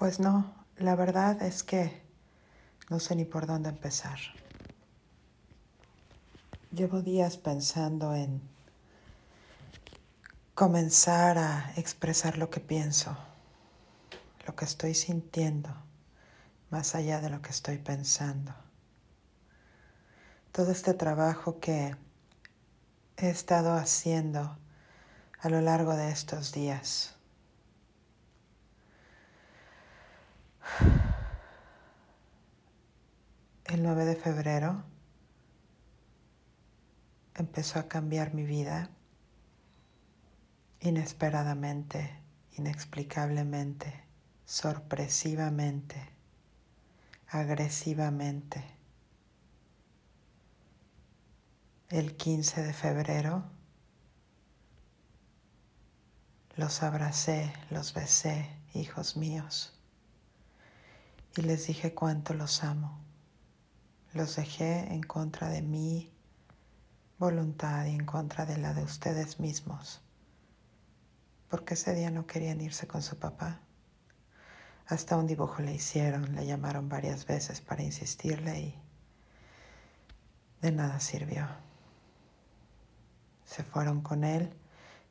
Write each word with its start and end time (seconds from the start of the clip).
Pues 0.00 0.18
no, 0.18 0.50
la 0.78 0.96
verdad 0.96 1.42
es 1.42 1.62
que 1.62 2.00
no 2.88 3.00
sé 3.00 3.14
ni 3.16 3.26
por 3.26 3.46
dónde 3.46 3.68
empezar. 3.68 4.18
Llevo 6.72 7.02
días 7.02 7.36
pensando 7.36 8.14
en 8.14 8.40
comenzar 10.54 11.36
a 11.36 11.74
expresar 11.76 12.38
lo 12.38 12.48
que 12.48 12.60
pienso, 12.60 13.14
lo 14.46 14.56
que 14.56 14.64
estoy 14.64 14.94
sintiendo, 14.94 15.68
más 16.70 16.94
allá 16.94 17.20
de 17.20 17.28
lo 17.28 17.42
que 17.42 17.50
estoy 17.50 17.76
pensando. 17.76 18.54
Todo 20.50 20.72
este 20.72 20.94
trabajo 20.94 21.60
que 21.60 21.94
he 23.18 23.28
estado 23.28 23.74
haciendo 23.74 24.56
a 25.40 25.50
lo 25.50 25.60
largo 25.60 25.94
de 25.94 26.10
estos 26.10 26.52
días 26.52 27.19
El 33.64 33.82
9 33.82 34.04
de 34.04 34.16
febrero 34.16 34.82
empezó 37.34 37.78
a 37.78 37.88
cambiar 37.88 38.34
mi 38.34 38.44
vida 38.44 38.90
inesperadamente, 40.80 42.10
inexplicablemente, 42.56 44.04
sorpresivamente, 44.44 46.10
agresivamente. 47.28 48.64
El 51.88 52.16
15 52.16 52.62
de 52.62 52.72
febrero 52.72 53.44
los 56.56 56.82
abracé, 56.82 57.52
los 57.70 57.94
besé, 57.94 58.48
hijos 58.74 59.16
míos, 59.16 59.79
y 61.36 61.42
les 61.42 61.66
dije 61.66 61.94
cuánto 61.94 62.34
los 62.34 62.64
amo. 62.64 63.00
Los 64.12 64.36
dejé 64.36 64.92
en 64.92 65.02
contra 65.02 65.48
de 65.48 65.62
mi 65.62 66.12
voluntad 67.18 67.84
y 67.86 67.90
en 67.90 68.04
contra 68.04 68.46
de 68.46 68.58
la 68.58 68.74
de 68.74 68.82
ustedes 68.82 69.38
mismos, 69.38 70.02
porque 71.48 71.74
ese 71.74 71.94
día 71.94 72.10
no 72.10 72.26
querían 72.26 72.60
irse 72.60 72.86
con 72.88 73.02
su 73.02 73.18
papá. 73.18 73.60
Hasta 74.86 75.16
un 75.16 75.26
dibujo 75.26 75.62
le 75.62 75.72
hicieron, 75.74 76.34
le 76.34 76.46
llamaron 76.46 76.88
varias 76.88 77.26
veces 77.26 77.60
para 77.60 77.82
insistirle 77.84 78.60
y 78.60 78.82
de 80.62 80.72
nada 80.72 80.98
sirvió. 80.98 81.46
Se 83.44 83.62
fueron 83.62 84.00
con 84.00 84.24
él 84.24 84.52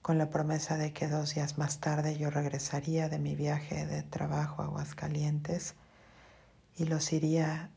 con 0.01 0.17
la 0.17 0.29
promesa 0.29 0.77
de 0.77 0.91
que 0.93 1.07
dos 1.07 1.35
días 1.35 1.57
más 1.57 1.79
tarde 1.79 2.17
yo 2.17 2.29
regresaría 2.29 3.07
de 3.09 3.19
mi 3.19 3.35
viaje 3.35 3.85
de 3.85 4.03
trabajo 4.03 4.61
a 4.61 4.65
Aguascalientes 4.65 5.75
y 6.79 6.85
los 6.85 7.11
iría 7.11 7.71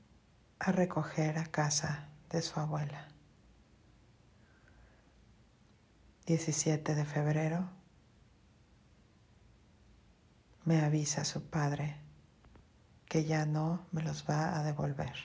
a 0.60 0.70
recoger 0.70 1.36
a 1.36 1.46
casa 1.46 2.06
de 2.30 2.40
su 2.40 2.60
abuela. 2.60 3.08
17 6.26 6.94
de 6.94 7.04
febrero 7.04 7.68
me 10.64 10.80
avisa 10.80 11.24
su 11.24 11.42
padre 11.42 11.96
que 13.06 13.24
ya 13.24 13.44
no 13.44 13.84
me 13.90 14.02
los 14.02 14.24
va 14.30 14.56
a 14.56 14.62
devolver. 14.62 15.16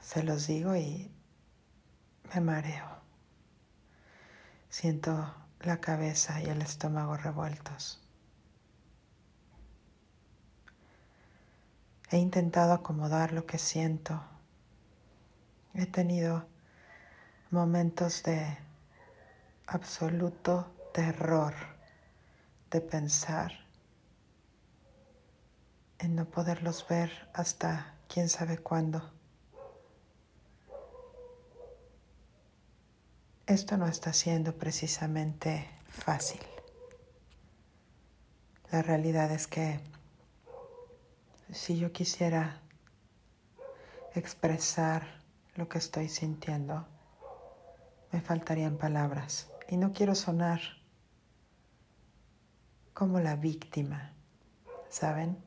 Se 0.00 0.22
los 0.22 0.46
digo 0.46 0.74
y 0.74 1.12
me 2.34 2.40
mareo. 2.40 3.02
Siento 4.70 5.34
la 5.60 5.82
cabeza 5.82 6.40
y 6.40 6.46
el 6.46 6.62
estómago 6.62 7.18
revueltos. 7.18 8.00
He 12.10 12.18
intentado 12.18 12.72
acomodar 12.72 13.32
lo 13.32 13.46
que 13.46 13.56
siento. 13.56 14.20
He 15.74 15.86
tenido 15.86 16.44
momentos 17.50 18.24
de 18.24 18.58
absoluto 19.68 20.72
terror 20.92 21.54
de 22.70 22.80
pensar 22.80 23.52
en 26.00 26.16
no 26.16 26.24
poderlos 26.24 26.84
ver 26.88 27.28
hasta 27.32 27.94
quién 28.08 28.28
sabe 28.28 28.58
cuándo. 28.58 29.12
Esto 33.46 33.76
no 33.76 33.86
está 33.86 34.12
siendo 34.12 34.56
precisamente 34.56 35.68
fácil. 35.88 36.40
La 38.72 38.82
realidad 38.82 39.30
es 39.30 39.46
que 39.46 39.80
si 41.52 41.78
yo 41.78 41.92
quisiera 41.92 42.60
expresar 44.14 45.20
lo 45.56 45.68
que 45.68 45.78
estoy 45.78 46.08
sintiendo, 46.08 46.86
me 48.12 48.20
faltarían 48.20 48.76
palabras. 48.76 49.50
Y 49.68 49.76
no 49.76 49.92
quiero 49.92 50.14
sonar 50.14 50.60
como 52.92 53.20
la 53.20 53.36
víctima, 53.36 54.12
¿saben? 54.88 55.38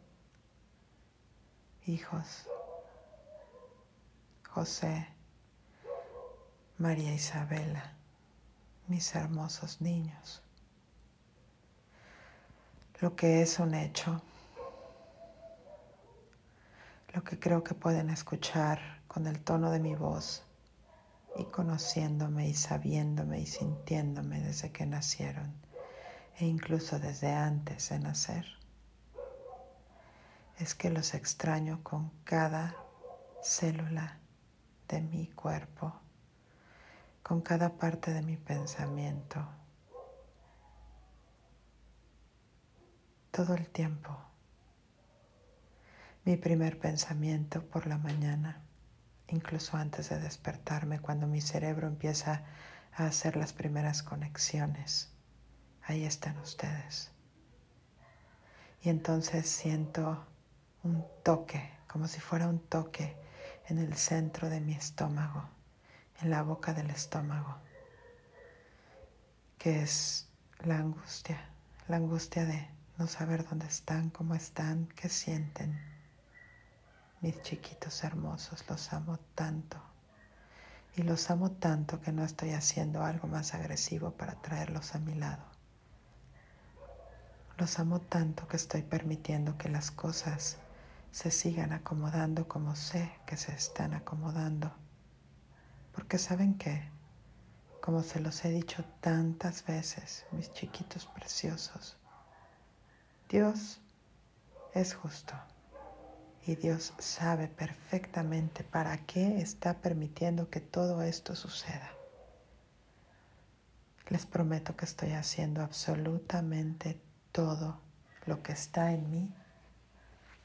Hijos, 1.86 2.48
José, 4.50 5.08
María 6.78 7.14
Isabela, 7.14 7.94
mis 8.88 9.14
hermosos 9.16 9.82
niños. 9.82 10.42
Lo 13.02 13.16
que 13.16 13.42
es 13.42 13.60
un 13.60 13.74
hecho 13.74 14.22
lo 17.14 17.24
que 17.24 17.40
creo 17.40 17.64
que 17.64 17.76
pueden 17.76 18.10
escuchar 18.10 19.04
con 19.08 19.28
el 19.28 19.40
tono 19.44 19.70
de 19.70 19.80
mi 19.80 19.94
voz 19.94 20.44
y 21.38 21.46
conociéndome 21.46 22.48
y 22.50 22.56
sabiéndome 22.56 23.40
y 23.40 23.46
sintiéndome 23.46 24.42
desde 24.42 24.72
que 24.72 24.88
nacieron 24.88 25.54
e 26.38 26.46
incluso 26.46 26.98
desde 26.98 27.32
antes 27.32 27.90
de 27.90 28.00
nacer, 28.00 28.46
es 30.58 30.74
que 30.74 30.90
los 30.90 31.14
extraño 31.14 31.84
con 31.84 32.10
cada 32.24 32.76
célula 33.44 34.18
de 34.88 35.02
mi 35.02 35.28
cuerpo, 35.28 35.94
con 37.22 37.42
cada 37.42 37.78
parte 37.78 38.12
de 38.12 38.24
mi 38.24 38.38
pensamiento, 38.38 39.46
todo 43.30 43.54
el 43.54 43.70
tiempo 43.70 44.33
mi 46.26 46.38
primer 46.38 46.80
pensamiento 46.80 47.66
por 47.66 47.86
la 47.86 47.98
mañana, 47.98 48.62
incluso 49.28 49.76
antes 49.76 50.10
de 50.10 50.20
despertarme, 50.20 51.00
cuando 51.00 51.28
mi 51.28 51.42
cerebro 51.42 51.88
empieza 51.88 52.44
a 52.94 53.08
hacer 53.08 53.36
las 53.36 53.52
primeras 53.52 54.04
conexiones. 54.04 55.12
Ahí 55.84 56.06
están 56.06 56.38
ustedes. 56.38 57.12
Y 58.82 58.90
entonces 58.90 59.50
siento 59.50 60.26
un 60.84 61.06
toque, 61.24 61.72
como 61.88 62.08
si 62.08 62.22
fuera 62.22 62.48
un 62.48 62.60
toque 62.60 63.18
en 63.68 63.78
el 63.78 63.96
centro 63.96 64.50
de 64.50 64.62
mi 64.62 64.74
estómago, 64.74 65.50
en 66.22 66.30
la 66.30 66.42
boca 66.42 66.74
del 66.74 66.90
estómago, 66.90 67.58
que 69.58 69.82
es 69.82 70.30
la 70.64 70.78
angustia, 70.78 71.50
la 71.88 71.98
angustia 71.98 72.46
de 72.46 72.70
no 72.98 73.08
saber 73.08 73.48
dónde 73.48 73.68
están, 73.68 74.10
cómo 74.10 74.36
están, 74.36 74.88
qué 74.96 75.10
sienten. 75.10 75.93
Mis 77.24 77.42
chiquitos 77.42 78.04
hermosos, 78.04 78.66
los 78.70 78.92
amo 78.92 79.18
tanto. 79.34 79.82
Y 80.98 81.04
los 81.04 81.30
amo 81.32 81.52
tanto 81.52 82.02
que 82.02 82.12
no 82.12 82.26
estoy 82.26 82.52
haciendo 82.52 83.02
algo 83.06 83.30
más 83.30 83.54
agresivo 83.54 84.12
para 84.12 84.42
traerlos 84.42 84.94
a 84.94 85.00
mi 85.00 85.16
lado. 85.16 85.42
Los 87.58 87.80
amo 87.80 88.02
tanto 88.02 88.46
que 88.50 88.58
estoy 88.58 88.82
permitiendo 88.82 89.58
que 89.58 89.70
las 89.70 89.90
cosas 89.90 90.58
se 91.12 91.32
sigan 91.32 91.72
acomodando 91.72 92.50
como 92.50 92.76
sé 92.76 93.10
que 93.26 93.38
se 93.38 93.54
están 93.54 93.94
acomodando. 93.94 94.74
Porque 95.94 96.18
saben 96.18 96.58
que, 96.58 96.90
como 97.80 98.04
se 98.04 98.20
los 98.20 98.44
he 98.44 98.50
dicho 98.50 98.84
tantas 99.00 99.66
veces, 99.66 100.26
mis 100.32 100.52
chiquitos 100.52 101.06
preciosos, 101.06 101.96
Dios 103.30 103.80
es 104.74 104.94
justo. 104.94 105.36
Y 106.46 106.56
Dios 106.56 106.94
sabe 107.00 107.48
perfectamente 107.48 108.64
para 108.64 108.98
qué 109.06 109.38
está 109.38 109.76
permitiendo 109.76 110.50
que 110.50 110.60
todo 110.60 111.02
esto 111.02 111.36
suceda. 111.36 111.92
Les 114.10 114.26
prometo 114.26 114.76
que 114.76 114.84
estoy 114.84 115.12
haciendo 115.12 115.62
absolutamente 115.62 117.00
todo 117.32 117.80
lo 118.26 118.44
que 118.44 118.52
está 118.52 118.92
en 118.92 119.10
mí, 119.10 119.34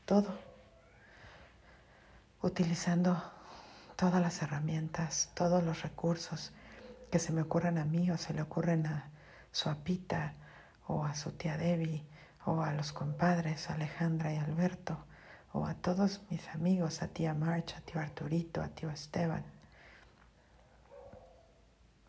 todo, 0.05 0.39
utilizando 2.43 3.21
todas 3.97 4.23
las 4.23 4.41
herramientas, 4.43 5.31
todos 5.35 5.65
los 5.65 5.83
recursos 5.83 6.53
que 7.11 7.19
se 7.19 7.33
me 7.33 7.43
ocurran 7.43 7.79
a 7.79 7.85
mí 7.85 8.11
o 8.11 8.17
se 8.17 8.35
le 8.35 8.43
ocurren 8.43 8.87
a 8.87 9.11
Suapita 9.51 10.35
o 10.87 11.05
a 11.05 11.15
su 11.15 11.33
tía 11.33 11.57
Debbie, 11.57 12.07
o 12.45 12.63
a 12.63 12.73
los 12.73 12.93
compadres 12.93 13.69
Alejandra 13.71 14.33
y 14.33 14.37
Alberto, 14.37 15.05
o 15.53 15.67
a 15.67 15.75
todos 15.75 16.21
mis 16.31 16.47
amigos, 16.49 17.03
a 17.03 17.09
tía 17.09 17.35
March, 17.35 17.75
a 17.77 17.81
tío 17.81 18.01
Arturito, 18.01 18.63
a 18.63 18.69
tío 18.69 18.91
Esteban, 18.91 19.45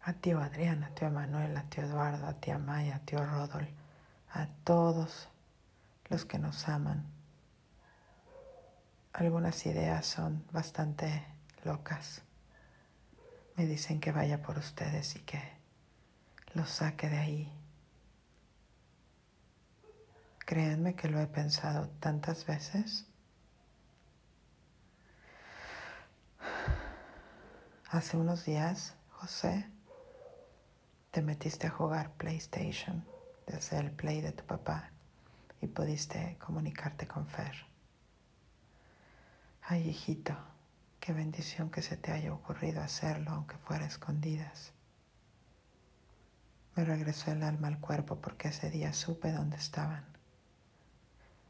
a 0.04 0.14
tío 0.14 0.40
Adrián, 0.40 0.84
a 0.84 0.90
tío 0.90 1.10
Manuel, 1.10 1.56
a 1.56 1.64
tío 1.64 1.84
Eduardo, 1.84 2.28
a 2.28 2.34
tía 2.34 2.58
Maya, 2.58 2.98
a 2.98 3.00
tío 3.00 3.26
Rodol, 3.26 3.68
a 4.32 4.48
todos 4.64 5.30
los 6.10 6.26
que 6.26 6.40
nos 6.40 6.68
aman. 6.68 7.06
Algunas 9.14 9.66
ideas 9.66 10.06
son 10.06 10.46
bastante 10.52 11.26
locas. 11.64 12.22
Me 13.56 13.66
dicen 13.66 14.00
que 14.00 14.12
vaya 14.12 14.42
por 14.42 14.58
ustedes 14.58 15.16
y 15.16 15.20
que 15.20 15.42
los 16.54 16.70
saque 16.70 17.10
de 17.10 17.18
ahí. 17.18 17.54
Créanme 20.46 20.96
que 20.96 21.10
lo 21.10 21.20
he 21.20 21.28
pensado 21.28 21.90
tantas 22.00 22.46
veces. 22.46 23.09
Hace 27.92 28.18
unos 28.18 28.46
días, 28.46 28.94
José, 29.10 29.68
te 31.10 31.24
metiste 31.24 31.66
a 31.66 31.72
jugar 31.72 32.12
PlayStation 32.12 33.04
desde 33.48 33.80
el 33.80 33.90
Play 33.90 34.22
de 34.22 34.32
tu 34.32 34.46
papá 34.46 34.92
y 35.60 35.66
pudiste 35.66 36.38
comunicarte 36.38 37.08
con 37.08 37.26
Fer. 37.26 37.56
Ay, 39.64 39.90
hijito, 39.90 40.38
qué 41.00 41.14
bendición 41.14 41.72
que 41.72 41.82
se 41.82 41.98
te 41.98 42.12
haya 42.12 42.32
ocurrido 42.32 42.80
hacerlo 42.80 43.32
aunque 43.32 43.58
fuera 43.58 43.88
escondidas. 43.88 44.72
Me 46.76 46.86
regresó 46.86 47.32
el 47.32 47.42
alma 47.42 47.70
al 47.70 47.80
cuerpo 47.80 48.18
porque 48.18 48.50
ese 48.50 48.70
día 48.70 48.94
supe 48.94 49.32
dónde 49.32 49.58
estaban. 49.58 50.06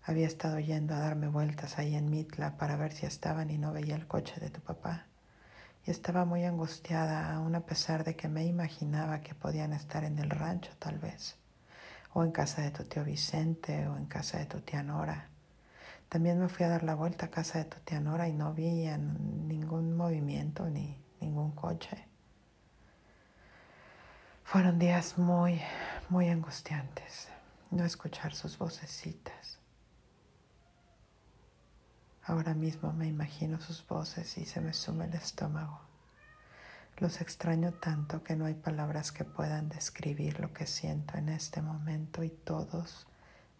Había 0.03 0.27
estado 0.27 0.57
yendo 0.59 0.95
a 0.95 0.99
darme 0.99 1.27
vueltas 1.27 1.77
ahí 1.79 1.95
en 1.95 2.09
Mitla 2.09 2.55
para 2.55 2.77
ver 2.77 2.93
si 2.93 3.05
estaban 3.05 3.49
y 3.49 3.57
no 3.57 3.73
veía 3.73 3.97
el 3.97 4.07
coche 4.07 4.39
de 4.39 4.49
tu 4.49 4.61
papá. 4.61 5.08
Estaba 5.89 6.23
muy 6.23 6.43
angustiada, 6.43 7.33
aún 7.33 7.55
a 7.55 7.65
pesar 7.65 8.03
de 8.03 8.15
que 8.15 8.27
me 8.27 8.45
imaginaba 8.45 9.21
que 9.21 9.33
podían 9.33 9.73
estar 9.73 10.03
en 10.03 10.19
el 10.19 10.29
rancho 10.29 10.71
tal 10.77 10.99
vez, 10.99 11.35
o 12.13 12.23
en 12.23 12.31
casa 12.31 12.61
de 12.61 12.69
tu 12.69 12.83
tío 12.83 13.03
Vicente, 13.03 13.87
o 13.87 13.97
en 13.97 14.05
casa 14.05 14.37
de 14.37 14.45
tu 14.45 14.61
tía 14.61 14.83
Nora. 14.83 15.29
También 16.07 16.39
me 16.39 16.47
fui 16.47 16.63
a 16.63 16.69
dar 16.69 16.83
la 16.83 16.93
vuelta 16.93 17.25
a 17.25 17.31
casa 17.31 17.57
de 17.57 17.65
tu 17.65 17.79
tía 17.79 17.99
Nora 17.99 18.27
y 18.27 18.33
no 18.33 18.53
vi 18.53 18.87
ningún 19.47 19.97
movimiento 19.97 20.69
ni 20.69 21.03
ningún 21.21 21.53
coche. 21.53 22.05
Fueron 24.43 24.77
días 24.77 25.17
muy, 25.17 25.59
muy 26.07 26.29
angustiantes. 26.29 27.29
No 27.71 27.83
escuchar 27.83 28.35
sus 28.35 28.59
vocecitas. 28.59 29.57
Ahora 32.29 32.53
mismo 32.53 32.93
me 32.93 33.07
imagino 33.07 33.59
sus 33.59 33.87
voces 33.87 34.37
y 34.37 34.45
se 34.45 34.61
me 34.61 34.71
sume 34.71 35.05
el 35.05 35.15
estómago. 35.15 35.81
Los 36.97 37.21
extraño 37.21 37.73
tanto 37.73 38.21
que 38.23 38.35
no 38.35 38.45
hay 38.45 38.53
palabras 38.53 39.11
que 39.11 39.25
puedan 39.25 39.67
describir 39.67 40.39
lo 40.39 40.53
que 40.53 40.67
siento 40.67 41.17
en 41.17 41.29
este 41.29 41.63
momento 41.63 42.23
y 42.23 42.29
todos 42.29 43.07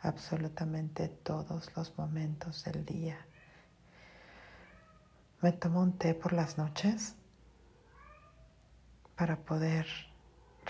absolutamente 0.02 1.08
todos 1.08 1.76
los 1.76 1.98
momentos 1.98 2.64
del 2.64 2.86
día. 2.86 3.18
Me 5.42 5.52
tomo 5.52 5.82
un 5.82 5.98
té 5.98 6.14
por 6.14 6.34
las 6.34 6.60
noches 6.60 7.16
para 9.16 9.38
poder 9.38 9.88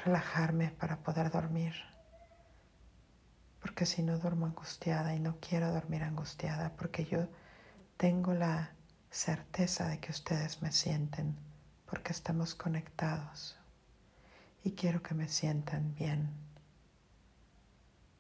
relajarme, 0.05 0.71
para 0.71 0.99
poder 1.03 1.31
dormir. 1.31 1.73
Porque 3.59 3.85
si 3.85 4.03
no 4.03 4.17
duermo 4.19 4.45
angustiada 4.45 5.13
y 5.13 5.19
no 5.19 5.35
quiero 5.41 5.73
dormir 5.73 6.03
angustiada, 6.03 6.77
porque 6.77 7.03
yo 7.03 7.27
tengo 7.99 8.33
la 8.33 8.71
certeza 9.11 9.89
de 9.89 9.99
que 9.99 10.11
ustedes 10.11 10.61
me 10.61 10.71
sienten, 10.71 11.35
porque 11.85 12.13
estamos 12.13 12.55
conectados 12.55 13.59
y 14.63 14.71
quiero 14.71 15.03
que 15.03 15.13
me 15.13 15.27
sientan 15.27 15.93
bien 15.95 16.29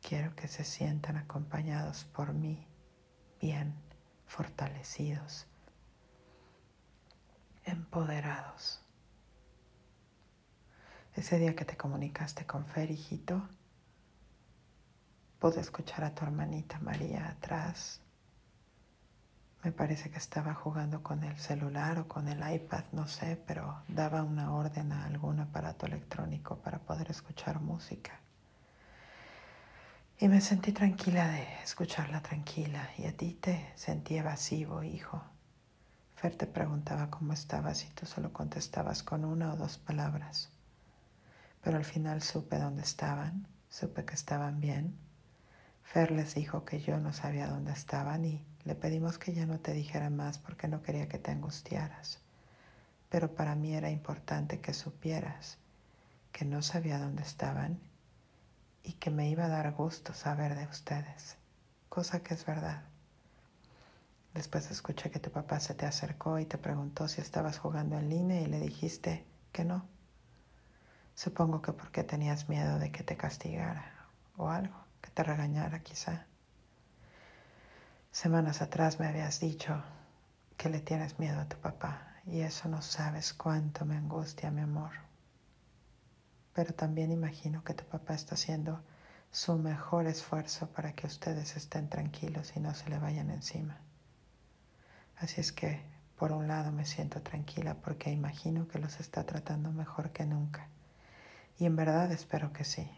Quiero 0.01 0.35
que 0.35 0.47
se 0.47 0.63
sientan 0.63 1.17
acompañados 1.17 2.05
por 2.05 2.33
mí, 2.33 2.65
bien 3.39 3.75
fortalecidos, 4.25 5.45
empoderados. 7.63 8.81
Ese 11.13 11.37
día 11.37 11.55
que 11.55 11.65
te 11.65 11.77
comunicaste 11.77 12.45
con 12.45 12.65
Fer, 12.65 12.89
hijito, 12.89 13.47
pude 15.37 15.59
escuchar 15.59 16.03
a 16.05 16.15
tu 16.15 16.23
hermanita 16.23 16.79
María 16.79 17.27
atrás. 17.29 18.01
Me 19.61 19.73
parece 19.73 20.09
que 20.09 20.17
estaba 20.17 20.53
jugando 20.53 21.03
con 21.03 21.23
el 21.25 21.37
celular 21.37 21.99
o 21.99 22.07
con 22.07 22.29
el 22.29 22.49
iPad, 22.49 22.85
no 22.93 23.07
sé, 23.07 23.41
pero 23.45 23.83
daba 23.89 24.23
una 24.23 24.53
orden 24.53 24.93
a 24.93 25.05
algún 25.05 25.41
aparato 25.41 25.85
electrónico 25.85 26.59
para 26.59 26.79
poder 26.79 27.11
escuchar 27.11 27.59
música. 27.59 28.21
Y 30.17 30.29
me 30.29 30.39
sentí 30.39 30.71
tranquila 30.71 31.27
de 31.27 31.45
escucharla 31.61 32.21
tranquila 32.21 32.89
y 32.97 33.05
a 33.05 33.15
ti 33.15 33.33
te 33.33 33.71
sentí 33.75 34.17
evasivo, 34.17 34.81
hijo. 34.83 35.21
Fer 36.15 36.35
te 36.35 36.45
preguntaba 36.45 37.09
cómo 37.09 37.33
estabas 37.33 37.83
y 37.83 37.89
tú 37.89 38.05
solo 38.05 38.31
contestabas 38.31 39.03
con 39.03 39.25
una 39.25 39.53
o 39.53 39.57
dos 39.57 39.77
palabras. 39.77 40.49
Pero 41.61 41.75
al 41.75 41.85
final 41.85 42.21
supe 42.21 42.57
dónde 42.57 42.83
estaban, 42.83 43.47
supe 43.69 44.05
que 44.05 44.13
estaban 44.13 44.61
bien. 44.61 44.97
Fer 45.83 46.11
les 46.11 46.35
dijo 46.35 46.63
que 46.63 46.79
yo 46.79 46.97
no 46.97 47.11
sabía 47.11 47.47
dónde 47.47 47.73
estaban 47.73 48.23
y 48.23 48.45
le 48.65 48.75
pedimos 48.75 49.17
que 49.17 49.33
ya 49.33 49.45
no 49.45 49.59
te 49.59 49.73
dijera 49.73 50.09
más 50.09 50.37
porque 50.37 50.67
no 50.67 50.81
quería 50.81 51.07
que 51.07 51.19
te 51.19 51.31
angustiaras. 51.31 52.19
Pero 53.09 53.33
para 53.33 53.55
mí 53.55 53.73
era 53.73 53.89
importante 53.89 54.59
que 54.59 54.73
supieras 54.73 55.57
que 56.31 56.45
no 56.45 56.61
sabía 56.61 56.99
dónde 56.99 57.23
estaban 57.23 57.79
y 58.83 58.93
que 58.93 59.09
me 59.09 59.29
iba 59.29 59.45
a 59.45 59.49
dar 59.49 59.73
gusto 59.73 60.13
saber 60.13 60.55
de 60.55 60.65
ustedes, 60.67 61.37
cosa 61.89 62.21
que 62.21 62.33
es 62.33 62.45
verdad. 62.45 62.83
Después 64.33 64.69
escuché 64.69 65.09
que 65.09 65.19
tu 65.19 65.31
papá 65.31 65.59
se 65.59 65.73
te 65.73 65.85
acercó 65.85 66.37
y 66.39 66.45
te 66.45 66.57
preguntó 66.57 67.07
si 67.07 67.19
estabas 67.19 67.57
jugando 67.57 67.97
en 67.97 68.09
línea 68.09 68.41
y 68.41 68.45
le 68.45 68.59
dijiste 68.59 69.25
que 69.51 69.65
no. 69.65 69.85
Supongo 71.15 71.61
que 71.61 71.73
porque 71.73 72.03
tenías 72.03 72.47
miedo 72.47 72.79
de 72.79 72.91
que 72.91 73.03
te 73.03 73.17
castigara 73.17 74.07
o 74.37 74.49
algo, 74.49 74.77
que 75.01 75.09
te 75.09 75.23
regañara 75.23 75.79
quizá. 75.79 76.27
Semanas 78.21 78.61
atrás 78.61 78.99
me 78.99 79.07
habías 79.07 79.39
dicho 79.39 79.81
que 80.57 80.67
le 80.67 80.81
tienes 80.81 81.19
miedo 81.19 81.39
a 81.39 81.47
tu 81.47 81.55
papá 81.55 82.15
y 82.25 82.41
eso 82.41 82.67
no 82.67 82.81
sabes 82.81 83.33
cuánto 83.33 83.85
me 83.85 83.95
angustia, 83.95 84.51
mi 84.51 84.59
amor 84.59 84.91
pero 86.59 86.73
también 86.73 87.13
imagino 87.13 87.63
que 87.63 87.73
tu 87.73 87.85
papá 87.85 88.15
está 88.15 88.35
haciendo 88.35 88.83
su 89.31 89.57
mejor 89.57 90.07
esfuerzo 90.07 90.67
para 90.67 90.91
que 90.91 91.07
ustedes 91.07 91.55
estén 91.55 91.87
tranquilos 91.87 92.51
y 92.57 92.59
no 92.59 92.73
se 92.73 92.89
le 92.89 92.99
vayan 92.99 93.29
encima. 93.29 93.77
Así 95.15 95.39
es 95.39 95.53
que, 95.53 95.81
por 96.17 96.33
un 96.33 96.49
lado, 96.49 96.73
me 96.73 96.83
siento 96.83 97.21
tranquila 97.21 97.75
porque 97.75 98.11
imagino 98.11 98.67
que 98.67 98.77
los 98.77 98.99
está 98.99 99.25
tratando 99.25 99.71
mejor 99.71 100.11
que 100.11 100.25
nunca. 100.25 100.67
Y 101.57 101.65
en 101.65 101.77
verdad 101.77 102.11
espero 102.11 102.51
que 102.51 102.65
sí, 102.65 102.91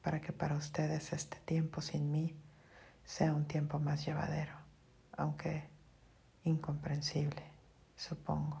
para 0.00 0.22
que 0.22 0.32
para 0.32 0.56
ustedes 0.56 1.12
este 1.12 1.36
tiempo 1.40 1.82
sin 1.82 2.10
mí 2.10 2.34
sea 3.06 3.32
un 3.32 3.46
tiempo 3.46 3.78
más 3.78 4.04
llevadero, 4.04 4.52
aunque 5.16 5.64
incomprensible, 6.44 7.42
supongo. 7.96 8.60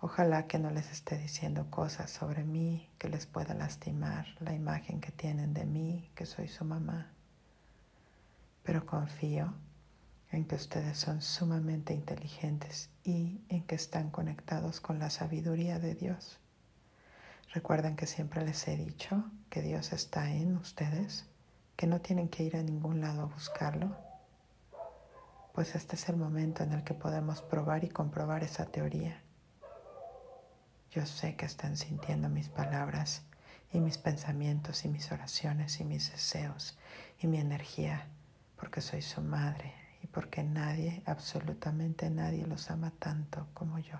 Ojalá 0.00 0.46
que 0.46 0.58
no 0.58 0.70
les 0.70 0.90
esté 0.92 1.16
diciendo 1.16 1.70
cosas 1.70 2.10
sobre 2.10 2.44
mí 2.44 2.88
que 2.98 3.08
les 3.08 3.26
pueda 3.26 3.54
lastimar 3.54 4.26
la 4.40 4.52
imagen 4.52 5.00
que 5.00 5.10
tienen 5.10 5.54
de 5.54 5.64
mí, 5.64 6.10
que 6.14 6.26
soy 6.26 6.48
su 6.48 6.64
mamá. 6.64 7.10
Pero 8.62 8.84
confío 8.84 9.54
en 10.30 10.44
que 10.44 10.56
ustedes 10.56 10.98
son 10.98 11.22
sumamente 11.22 11.94
inteligentes 11.94 12.90
y 13.02 13.40
en 13.48 13.62
que 13.64 13.76
están 13.76 14.10
conectados 14.10 14.80
con 14.80 14.98
la 14.98 15.10
sabiduría 15.10 15.78
de 15.78 15.94
Dios. 15.94 16.38
Recuerden 17.54 17.96
que 17.96 18.06
siempre 18.06 18.44
les 18.44 18.68
he 18.68 18.76
dicho 18.76 19.24
que 19.48 19.62
Dios 19.62 19.92
está 19.92 20.30
en 20.30 20.56
ustedes, 20.56 21.24
que 21.78 21.86
no 21.86 22.02
tienen 22.02 22.28
que 22.28 22.42
ir 22.42 22.56
a 22.56 22.62
ningún 22.62 23.00
lado 23.00 23.22
a 23.22 23.24
buscarlo. 23.24 23.96
Pues 25.54 25.74
este 25.74 25.96
es 25.96 26.10
el 26.10 26.18
momento 26.18 26.62
en 26.62 26.74
el 26.74 26.84
que 26.84 26.92
podemos 26.92 27.40
probar 27.40 27.84
y 27.84 27.88
comprobar 27.88 28.44
esa 28.44 28.66
teoría 28.66 29.22
yo 30.90 31.04
sé 31.04 31.36
que 31.36 31.44
están 31.44 31.76
sintiendo 31.76 32.28
mis 32.28 32.48
palabras 32.48 33.22
y 33.72 33.80
mis 33.80 33.98
pensamientos 33.98 34.84
y 34.84 34.88
mis 34.88 35.12
oraciones 35.12 35.80
y 35.80 35.84
mis 35.84 36.10
deseos 36.10 36.78
y 37.20 37.26
mi 37.26 37.38
energía 37.38 38.06
porque 38.56 38.80
soy 38.80 39.02
su 39.02 39.20
madre 39.20 39.74
y 40.02 40.06
porque 40.06 40.42
nadie, 40.42 41.02
absolutamente 41.04 42.08
nadie 42.08 42.46
los 42.46 42.70
ama 42.70 42.92
tanto 42.98 43.46
como 43.52 43.78
yo. 43.78 43.98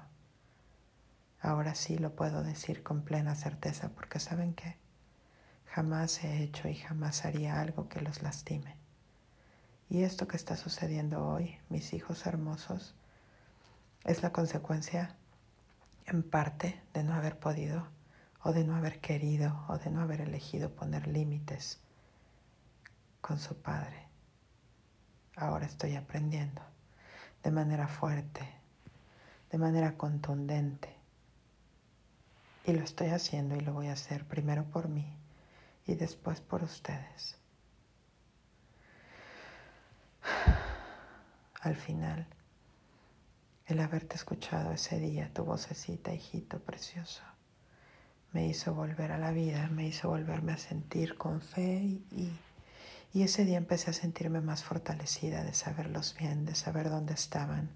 Ahora 1.41 1.75
sí 1.75 1.99
lo 1.99 2.17
puedo 2.17 2.43
decir 2.43 2.83
con 2.83 3.03
plena 3.03 3.35
certeza 3.35 3.91
porque 3.91 4.19
saben 4.19 4.55
qué? 4.55 4.77
Jamás 5.75 6.25
he 6.25 6.43
hecho 6.43 6.69
y 6.69 6.75
jamás 6.75 7.25
haría 7.25 7.61
algo 7.61 7.89
que 7.89 8.01
los 8.01 8.23
lastime. 8.23 8.77
Y 9.91 10.03
esto 10.03 10.27
que 10.27 10.37
está 10.37 10.57
sucediendo 10.57 11.27
hoy, 11.27 11.59
mis 11.69 11.93
hijos 11.93 12.27
hermosos, 12.27 12.95
es 14.05 14.23
la 14.23 14.33
consecuencia 14.33 15.17
en 16.07 16.23
parte 16.23 16.81
de 16.95 17.05
no 17.05 17.15
haber 17.15 17.39
podido 17.39 17.87
o 18.43 18.53
de 18.53 18.65
no 18.65 18.77
haber 18.77 19.01
querido 19.01 19.65
o 19.69 19.79
de 19.79 19.91
no 19.91 20.01
haber 20.01 20.23
elegido 20.23 20.71
poner 20.71 21.07
límites 21.07 21.79
con 23.21 23.39
su 23.39 23.55
padre. 23.57 24.09
Ahora 25.37 25.67
estoy 25.67 25.97
aprendiendo 25.97 26.63
de 27.43 27.51
manera 27.51 27.89
fuerte, 27.89 28.49
de 29.51 29.59
manera 29.59 29.97
contundente. 29.97 30.95
Y 32.65 32.73
lo 32.73 32.83
estoy 32.83 33.09
haciendo 33.09 33.55
y 33.55 33.61
lo 33.61 33.73
voy 33.73 33.89
a 33.89 33.93
hacer 33.93 34.27
primero 34.27 34.65
por 34.65 34.89
mí 34.89 35.18
y 35.89 35.95
después 35.95 36.41
por 36.43 36.63
ustedes. 36.63 37.39
Al 41.63 41.75
final, 41.75 42.27
el 43.67 43.81
haberte 43.81 44.15
escuchado 44.15 44.73
ese 44.73 45.01
día, 45.01 45.33
tu 45.33 45.45
vocecita, 45.45 46.13
hijito 46.13 46.61
precioso, 46.61 47.23
me 48.33 48.47
hizo 48.47 48.75
volver 48.75 49.13
a 49.13 49.19
la 49.19 49.33
vida, 49.33 49.69
me 49.69 49.87
hizo 49.87 50.11
volverme 50.11 50.53
a 50.53 50.59
sentir 50.59 51.17
con 51.17 51.41
fe 51.41 51.79
y, 52.13 52.39
y 53.15 53.23
ese 53.23 53.47
día 53.47 53.57
empecé 53.57 53.91
a 53.91 53.95
sentirme 53.95 54.43
más 54.43 54.63
fortalecida 54.63 55.43
de 55.43 55.55
saberlos 55.55 56.15
bien, 56.19 56.45
de 56.45 56.55
saber 56.55 56.91
dónde 56.91 57.15
estaban. 57.15 57.71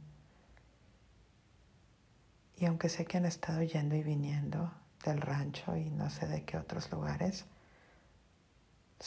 Y 2.59 2.67
aunque 2.67 2.91
sé 2.91 3.07
que 3.07 3.17
han 3.17 3.25
estado 3.25 3.63
yendo 3.63 3.97
y 3.97 4.03
viniendo 4.03 4.71
del 5.03 5.23
rancho 5.23 5.75
y 5.77 5.89
no 5.89 6.11
sé 6.11 6.27
de 6.29 6.45
qué 6.45 6.59
otros 6.59 6.93
lugares, 6.93 7.47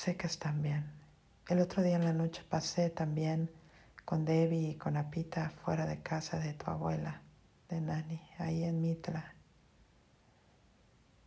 que 0.03 0.27
están 0.27 0.61
bien. 0.61 0.91
El 1.47 1.61
otro 1.61 1.81
día 1.81 1.95
en 1.95 2.03
la 2.03 2.13
noche 2.13 2.43
pasé 2.47 2.91
también 2.91 3.49
con 4.03 4.23
Debbie 4.23 4.69
y 4.69 4.75
con 4.75 4.97
Apita 4.97 5.49
fuera 5.49 5.87
de 5.87 6.03
casa 6.03 6.37
de 6.37 6.53
tu 6.53 6.69
abuela, 6.69 7.21
de 7.69 7.81
Nani, 7.81 8.21
ahí 8.37 8.65
en 8.65 8.81
Mitla. 8.81 9.33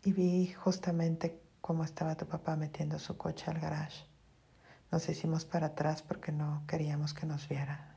Y 0.05 0.13
vi 0.13 0.53
justamente 0.53 1.41
cómo 1.61 1.83
estaba 1.83 2.15
tu 2.15 2.27
papá 2.29 2.55
metiendo 2.55 3.01
su 3.01 3.17
coche 3.17 3.51
al 3.51 3.59
garage. 3.59 4.05
Nos 4.93 5.09
hicimos 5.09 5.45
para 5.45 5.69
atrás 5.69 6.03
porque 6.03 6.31
no 6.31 6.63
queríamos 6.69 7.15
que 7.15 7.27
nos 7.27 7.49
viera. 7.49 7.97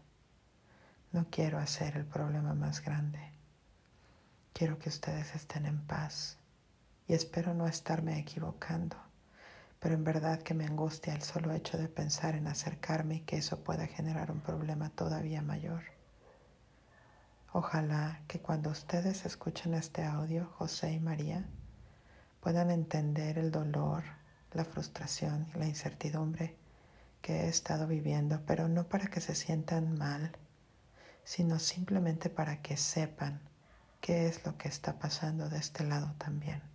No 1.11 1.27
quiero 1.29 1.59
hacer 1.59 1.95
el 1.95 2.05
problema 2.05 2.55
más 2.55 2.81
grande. 2.81 3.19
Quiero 4.53 4.79
que 4.79 4.89
ustedes 4.89 5.35
estén 5.35 5.67
en 5.67 5.85
paz 5.85 6.39
y 7.07 7.13
espero 7.13 7.53
no 7.53 7.67
estarme 7.67 8.17
equivocando 8.17 9.10
pero 9.81 9.95
en 9.95 10.03
verdad 10.03 10.43
que 10.43 10.53
me 10.53 10.65
angustia 10.65 11.15
el 11.15 11.23
solo 11.23 11.51
hecho 11.53 11.75
de 11.75 11.87
pensar 11.87 12.35
en 12.35 12.45
acercarme 12.45 13.15
y 13.15 13.19
que 13.21 13.37
eso 13.37 13.63
pueda 13.63 13.87
generar 13.87 14.31
un 14.31 14.39
problema 14.39 14.91
todavía 14.91 15.41
mayor. 15.41 15.81
Ojalá 17.51 18.21
que 18.27 18.39
cuando 18.39 18.69
ustedes 18.69 19.25
escuchen 19.25 19.73
este 19.73 20.05
audio, 20.05 20.45
José 20.57 20.93
y 20.93 20.99
María, 20.99 21.49
puedan 22.41 22.69
entender 22.69 23.39
el 23.39 23.49
dolor, 23.49 24.03
la 24.53 24.65
frustración 24.65 25.47
y 25.55 25.57
la 25.57 25.65
incertidumbre 25.65 26.55
que 27.23 27.41
he 27.41 27.47
estado 27.47 27.87
viviendo, 27.87 28.39
pero 28.45 28.67
no 28.67 28.87
para 28.87 29.07
que 29.07 29.19
se 29.19 29.33
sientan 29.33 29.97
mal, 29.97 30.31
sino 31.23 31.57
simplemente 31.57 32.29
para 32.29 32.61
que 32.61 32.77
sepan 32.77 33.41
qué 33.99 34.27
es 34.27 34.45
lo 34.45 34.59
que 34.59 34.67
está 34.67 34.99
pasando 34.99 35.49
de 35.49 35.57
este 35.57 35.83
lado 35.83 36.13
también. 36.19 36.70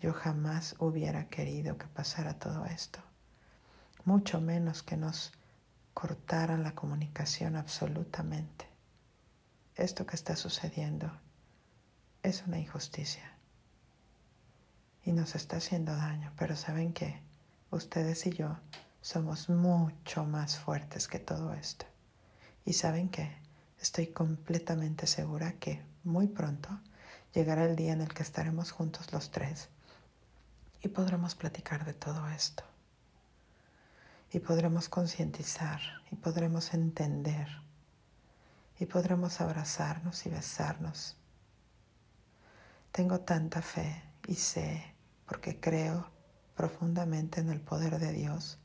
Yo 0.00 0.14
jamás 0.14 0.76
hubiera 0.78 1.28
querido 1.28 1.76
que 1.76 1.86
pasara 1.86 2.38
todo 2.38 2.64
esto, 2.64 3.00
mucho 4.06 4.40
menos 4.40 4.82
que 4.82 4.96
nos 4.96 5.30
cortaran 5.92 6.62
la 6.62 6.74
comunicación 6.74 7.54
absolutamente. 7.54 8.66
Esto 9.74 10.06
que 10.06 10.16
está 10.16 10.36
sucediendo 10.36 11.12
es 12.22 12.46
una 12.46 12.58
injusticia 12.58 13.36
y 15.04 15.12
nos 15.12 15.34
está 15.34 15.58
haciendo 15.58 15.94
daño, 15.94 16.32
pero 16.38 16.56
¿saben 16.56 16.94
qué? 16.94 17.20
Ustedes 17.70 18.26
y 18.26 18.30
yo 18.30 18.56
somos 19.02 19.50
mucho 19.50 20.24
más 20.24 20.58
fuertes 20.58 21.08
que 21.08 21.18
todo 21.18 21.52
esto. 21.52 21.84
Y 22.64 22.72
¿saben 22.72 23.10
qué? 23.10 23.36
Estoy 23.78 24.06
completamente 24.06 25.06
segura 25.06 25.52
que 25.58 25.82
muy 26.04 26.26
pronto 26.26 26.70
llegará 27.34 27.66
el 27.66 27.76
día 27.76 27.92
en 27.92 28.00
el 28.00 28.14
que 28.14 28.22
estaremos 28.22 28.70
juntos 28.70 29.12
los 29.12 29.30
tres 29.30 29.68
y 30.82 30.88
podremos 30.88 31.34
platicar 31.34 31.84
de 31.84 31.94
todo 31.94 32.28
esto. 32.28 32.64
Y 34.32 34.40
podremos 34.40 34.88
concientizar 34.88 35.80
y 36.10 36.16
podremos 36.16 36.72
entender 36.74 37.48
y 38.78 38.86
podremos 38.86 39.40
abrazarnos 39.40 40.24
y 40.26 40.30
besarnos. 40.30 41.16
Tengo 42.92 43.20
tanta 43.20 43.60
fe 43.60 44.02
y 44.26 44.36
sé, 44.36 44.94
porque 45.26 45.60
creo 45.60 46.10
profundamente 46.56 47.40
en 47.40 47.50
el 47.50 47.60
poder 47.60 47.98
de 47.98 48.12
Dios, 48.12 48.58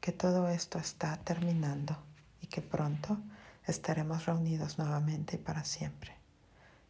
que 0.00 0.12
todo 0.12 0.48
esto 0.48 0.78
está 0.78 1.16
terminando 1.18 1.96
y 2.40 2.46
que 2.46 2.62
pronto 2.62 3.18
estaremos 3.66 4.26
reunidos 4.26 4.78
nuevamente 4.78 5.36
y 5.36 5.38
para 5.38 5.64
siempre, 5.64 6.16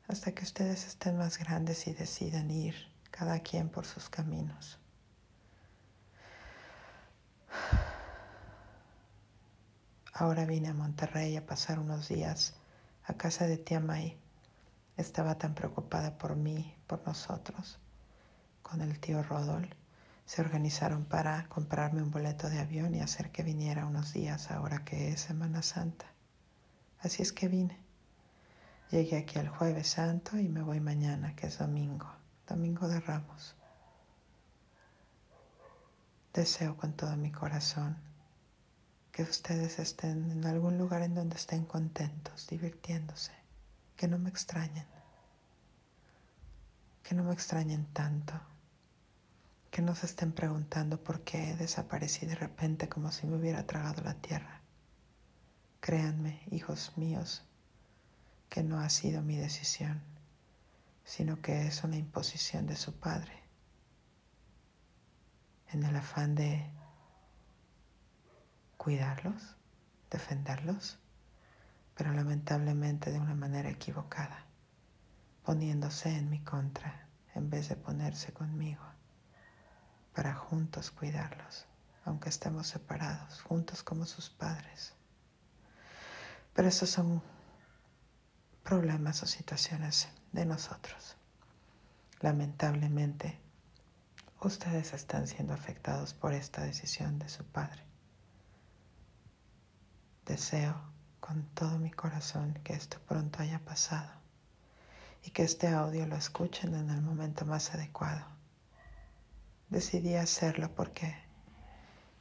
hasta 0.09 0.33
que 0.33 0.45
ustedes 0.45 0.87
estén 0.87 1.17
más 1.17 1.39
grandes 1.39 1.87
y 1.87 1.93
decidan 1.93 2.51
ir 2.51 2.75
cada 3.19 3.41
quien 3.41 3.69
por 3.69 3.85
sus 3.85 4.09
caminos. 4.09 4.79
Ahora 10.13 10.45
vine 10.45 10.69
a 10.69 10.75
Monterrey 10.75 11.37
a 11.37 11.45
pasar 11.45 11.81
unos 11.81 12.07
días 12.09 12.55
a 13.05 13.15
casa 13.15 13.49
de 13.49 13.57
tía 13.59 13.81
May. 13.81 14.17
Estaba 14.97 15.37
tan 15.37 15.57
preocupada 15.57 16.17
por 16.17 16.37
mí, 16.37 16.77
por 16.87 17.05
nosotros. 17.07 17.81
Con 18.63 18.83
el 18.83 19.01
tío 19.01 19.21
Rodol 19.25 19.75
se 20.25 20.41
organizaron 20.41 21.05
para 21.05 21.49
comprarme 21.49 22.03
un 22.03 22.13
boleto 22.13 22.49
de 22.49 22.61
avión 22.61 22.95
y 22.95 23.01
hacer 23.01 23.33
que 23.33 23.43
viniera 23.43 23.87
unos 23.87 24.13
días 24.13 24.53
ahora 24.53 24.85
que 24.85 25.09
es 25.09 25.23
Semana 25.23 25.63
Santa. 25.63 26.07
Así 27.01 27.23
es 27.23 27.33
que 27.33 27.49
vine. 27.49 27.81
Llegué 28.91 29.17
aquí 29.17 29.41
el 29.41 29.49
jueves 29.49 29.89
santo 29.89 30.39
y 30.39 30.49
me 30.49 30.63
voy 30.63 30.79
mañana, 30.79 31.35
que 31.35 31.49
es 31.49 31.59
domingo. 31.59 32.18
Domingo 32.49 32.89
de 32.89 32.99
Ramos. 33.01 33.55
Deseo 36.33 36.79
con 36.79 36.95
todo 36.95 37.15
mi 37.15 37.31
corazón 37.31 37.99
que 39.13 39.23
ustedes 39.23 39.79
estén 39.79 40.31
en 40.31 40.47
algún 40.47 40.79
lugar 40.79 41.03
en 41.03 41.15
donde 41.15 41.37
estén 41.37 41.67
contentos, 41.67 42.47
divirtiéndose, 42.47 43.33
que 43.97 44.09
no 44.09 44.19
me 44.19 44.31
extrañen, 44.31 44.87
que 47.03 47.15
no 47.15 47.23
me 47.23 47.35
extrañen 47.35 47.85
tanto, 47.93 48.33
que 49.71 49.83
no 49.83 49.95
se 49.95 50.07
estén 50.07 50.33
preguntando 50.33 51.05
por 51.05 51.21
qué 51.21 51.55
desaparecí 51.55 52.25
de 52.25 52.35
repente 52.35 52.89
como 52.89 53.13
si 53.13 53.27
me 53.27 53.37
hubiera 53.37 53.67
tragado 53.67 54.03
la 54.03 54.15
tierra. 54.15 54.63
Créanme, 55.81 56.41
hijos 56.51 56.97
míos, 56.97 57.45
que 58.49 58.63
no 58.63 58.81
ha 58.81 58.89
sido 58.89 59.21
mi 59.21 59.37
decisión 59.37 60.18
sino 61.09 61.41
que 61.41 61.67
es 61.67 61.85
una 61.85 61.97
imposición 61.97 62.67
de 62.67 62.77
su 62.77 63.01
padre, 63.01 63.43
en 65.69 65.83
el 65.83 65.97
afán 65.97 66.35
de 66.35 66.71
cuidarlos, 68.77 69.57
defenderlos, 70.11 70.99
pero 71.95 72.13
lamentablemente 72.13 73.11
de 73.11 73.21
una 73.21 73.35
manera 73.35 73.71
equivocada, 73.71 74.45
poniéndose 75.45 76.15
en 76.15 76.29
mi 76.29 76.41
contra 76.45 77.09
en 77.35 77.49
vez 77.49 77.71
de 77.71 77.77
ponerse 77.77 78.35
conmigo, 78.35 78.85
para 80.15 80.35
juntos 80.35 80.91
cuidarlos, 80.91 81.65
aunque 82.05 82.29
estemos 82.29 82.67
separados, 82.67 83.41
juntos 83.41 83.83
como 83.83 84.05
sus 84.05 84.29
padres. 84.29 84.93
Pero 86.53 86.69
esos 86.69 86.91
son 86.91 87.23
problemas 88.63 89.23
o 89.23 89.27
situaciones 89.27 90.09
de 90.33 90.47
nosotros. 90.47 91.17
Lamentablemente, 92.21 93.39
ustedes 94.41 94.93
están 94.93 95.27
siendo 95.27 95.55
afectados 95.55 96.15
por 96.15 96.33
esta 96.33 96.63
decisión 96.63 97.19
de 97.19 97.29
su 97.29 97.45
padre. 97.45 97.83
Deseo 100.27 100.75
con 101.21 101.45
todo 101.55 101.79
mi 101.79 101.91
corazón 101.91 102.59
que 102.65 102.75
esto 102.75 102.99
pronto 103.07 103.43
haya 103.43 103.65
pasado 103.65 104.11
y 105.25 105.31
que 105.31 105.43
este 105.43 105.69
audio 105.69 106.07
lo 106.07 106.17
escuchen 106.17 106.75
en 106.75 106.91
el 106.91 107.03
momento 107.03 107.45
más 107.45 107.75
adecuado. 107.75 108.25
Decidí 109.69 110.15
hacerlo 110.15 110.75
porque 110.75 111.15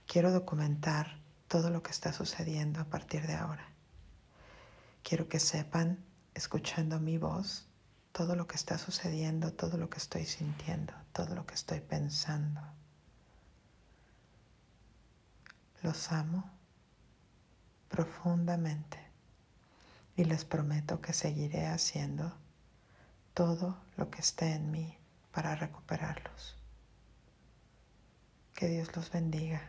quiero 0.05 0.31
documentar 0.31 1.19
todo 1.47 1.69
lo 1.69 1.81
que 1.81 1.91
está 1.91 2.11
sucediendo 2.11 2.81
a 2.81 2.85
partir 2.85 3.25
de 3.25 3.35
ahora. 3.35 3.69
Quiero 5.03 5.29
que 5.29 5.39
sepan, 5.39 6.03
escuchando 6.33 6.99
mi 6.99 7.17
voz, 7.17 7.66
todo 8.17 8.35
lo 8.35 8.47
que 8.47 8.55
está 8.55 8.79
sucediendo, 8.79 9.53
todo 9.53 9.77
lo 9.77 9.91
que 9.91 9.99
estoy 9.99 10.25
sintiendo, 10.25 10.91
todo 11.13 11.35
lo 11.35 11.45
que 11.45 11.53
estoy 11.53 11.81
pensando. 11.81 12.59
Los 15.83 16.11
amo 16.11 16.49
profundamente 17.89 18.97
y 20.15 20.23
les 20.23 20.45
prometo 20.45 20.99
que 20.99 21.13
seguiré 21.13 21.67
haciendo 21.67 22.33
todo 23.35 23.77
lo 23.97 24.09
que 24.09 24.21
esté 24.21 24.53
en 24.53 24.71
mí 24.71 24.97
para 25.31 25.53
recuperarlos. 25.53 26.57
Que 28.55 28.67
Dios 28.67 28.95
los 28.95 29.11
bendiga, 29.11 29.61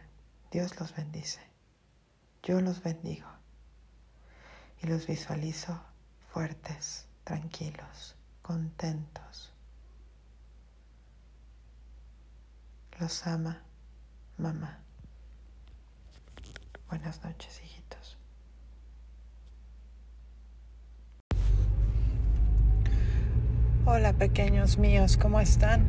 Dios 0.51 0.81
los 0.81 0.97
bendice, 0.97 1.43
yo 2.43 2.63
los 2.63 2.83
bendigo 2.83 3.29
y 4.81 4.87
los 4.87 5.07
visualizo 5.07 5.79
fuertes, 6.33 7.05
tranquilos, 7.25 8.15
contentos. 8.49 9.53
Los 12.99 13.27
ama 13.27 13.61
mamá. 14.39 14.79
Buenas 16.89 17.23
noches, 17.23 17.61
hijitos. 17.63 18.17
Hola, 23.85 24.15
pequeños 24.15 24.79
míos, 24.79 25.19
¿cómo 25.19 25.41
están? 25.41 25.87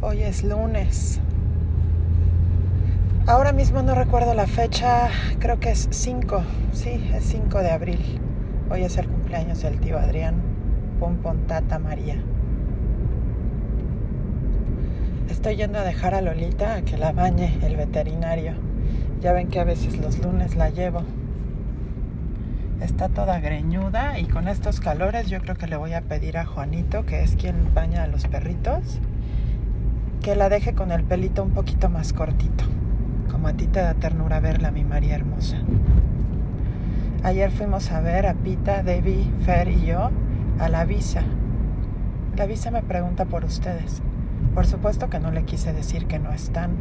Hoy 0.00 0.22
es 0.22 0.44
lunes. 0.44 1.20
Ahora 3.26 3.52
mismo 3.52 3.82
no 3.82 3.94
recuerdo 3.94 4.32
la 4.32 4.46
fecha, 4.46 5.10
creo 5.38 5.60
que 5.60 5.72
es 5.72 5.86
5, 5.90 6.42
sí, 6.72 7.10
es 7.12 7.24
5 7.24 7.58
de 7.58 7.70
abril. 7.70 8.20
Hoy 8.70 8.84
es 8.84 8.96
el 8.96 9.06
cumpleaños 9.06 9.60
del 9.60 9.78
tío 9.80 9.98
Adrián, 9.98 10.48
Pum 10.98 11.16
Tata 11.46 11.78
María. 11.78 12.16
Estoy 15.30 15.54
yendo 15.54 15.78
a 15.78 15.84
dejar 15.84 16.14
a 16.14 16.20
Lolita 16.20 16.74
a 16.74 16.82
que 16.82 16.98
la 16.98 17.12
bañe 17.12 17.58
el 17.62 17.76
veterinario. 17.76 18.54
Ya 19.20 19.32
ven 19.32 19.48
que 19.48 19.60
a 19.60 19.64
veces 19.64 19.98
los 19.98 20.18
lunes 20.18 20.56
la 20.56 20.70
llevo. 20.70 21.02
Está 22.80 23.08
toda 23.08 23.38
greñuda 23.38 24.18
y 24.18 24.24
con 24.24 24.48
estos 24.48 24.80
calores 24.80 25.28
yo 25.28 25.40
creo 25.40 25.54
que 25.54 25.68
le 25.68 25.76
voy 25.76 25.92
a 25.92 26.00
pedir 26.00 26.36
a 26.36 26.46
Juanito, 26.46 27.06
que 27.06 27.22
es 27.22 27.36
quien 27.36 27.72
baña 27.74 28.02
a 28.02 28.06
los 28.08 28.26
perritos, 28.26 28.98
que 30.22 30.34
la 30.34 30.48
deje 30.48 30.74
con 30.74 30.90
el 30.90 31.04
pelito 31.04 31.44
un 31.44 31.50
poquito 31.50 31.88
más 31.88 32.12
cortito. 32.12 32.64
Como 33.30 33.46
a 33.46 33.52
ti 33.52 33.68
te 33.68 33.80
da 33.80 33.94
ternura 33.94 34.40
verla, 34.40 34.72
mi 34.72 34.84
María 34.84 35.14
hermosa. 35.14 35.58
Ayer 37.22 37.52
fuimos 37.52 37.90
a 37.92 38.00
ver 38.00 38.26
a 38.26 38.34
Pita, 38.34 38.82
Debbie, 38.82 39.30
Fer 39.44 39.68
y 39.68 39.86
yo 39.86 40.10
a 40.58 40.68
la 40.68 40.84
visa. 40.84 41.22
La 42.36 42.46
visa 42.46 42.70
me 42.70 42.82
pregunta 42.82 43.24
por 43.24 43.44
ustedes. 43.44 44.02
Por 44.54 44.66
supuesto 44.66 45.10
que 45.10 45.20
no 45.20 45.30
le 45.30 45.44
quise 45.44 45.72
decir 45.72 46.06
que 46.06 46.18
no 46.18 46.32
están 46.32 46.76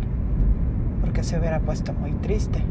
porque 1.02 1.24
se 1.24 1.40
hubiera 1.40 1.60
puesto 1.60 1.94
muy 1.94 2.12
triste. 2.12 2.64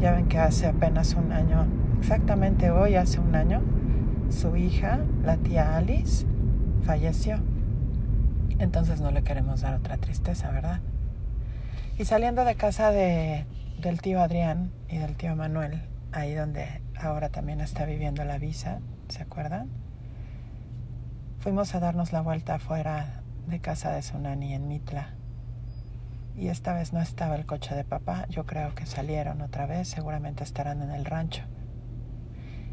Ya 0.00 0.12
ven 0.12 0.28
que 0.28 0.38
hace 0.38 0.66
apenas 0.66 1.14
un 1.14 1.32
año, 1.32 1.66
exactamente 1.98 2.70
hoy 2.70 2.94
hace 2.94 3.20
un 3.20 3.34
año, 3.34 3.60
su 4.30 4.56
hija, 4.56 5.00
la 5.22 5.36
tía 5.36 5.76
Alice, 5.76 6.26
falleció. 6.84 7.38
Entonces 8.58 9.00
no 9.00 9.10
le 9.10 9.22
queremos 9.22 9.60
dar 9.60 9.74
otra 9.74 9.98
tristeza, 9.98 10.50
¿verdad? 10.50 10.80
Y 11.98 12.04
saliendo 12.06 12.44
de 12.44 12.54
casa 12.54 12.90
de, 12.90 13.44
del 13.80 14.00
tío 14.00 14.22
Adrián 14.22 14.70
y 14.88 14.98
del 14.98 15.16
tío 15.16 15.36
Manuel, 15.36 15.82
ahí 16.12 16.34
donde 16.34 16.80
ahora 16.98 17.28
también 17.28 17.60
está 17.60 17.84
viviendo 17.84 18.24
la 18.24 18.38
visa, 18.38 18.80
¿se 19.08 19.22
acuerdan? 19.22 19.68
Fuimos 21.40 21.74
a 21.74 21.80
darnos 21.80 22.12
la 22.12 22.20
vuelta 22.20 22.56
afuera 22.56 23.22
de 23.46 23.60
casa 23.60 23.92
de 23.92 24.02
Sunani 24.02 24.52
en 24.52 24.68
Mitla 24.68 25.14
y 26.36 26.48
esta 26.48 26.74
vez 26.74 26.92
no 26.92 27.00
estaba 27.00 27.34
el 27.34 27.46
coche 27.46 27.74
de 27.74 27.82
papá. 27.82 28.26
Yo 28.28 28.44
creo 28.44 28.74
que 28.74 28.84
salieron 28.84 29.40
otra 29.40 29.64
vez, 29.64 29.88
seguramente 29.88 30.44
estarán 30.44 30.82
en 30.82 30.90
el 30.90 31.06
rancho. 31.06 31.44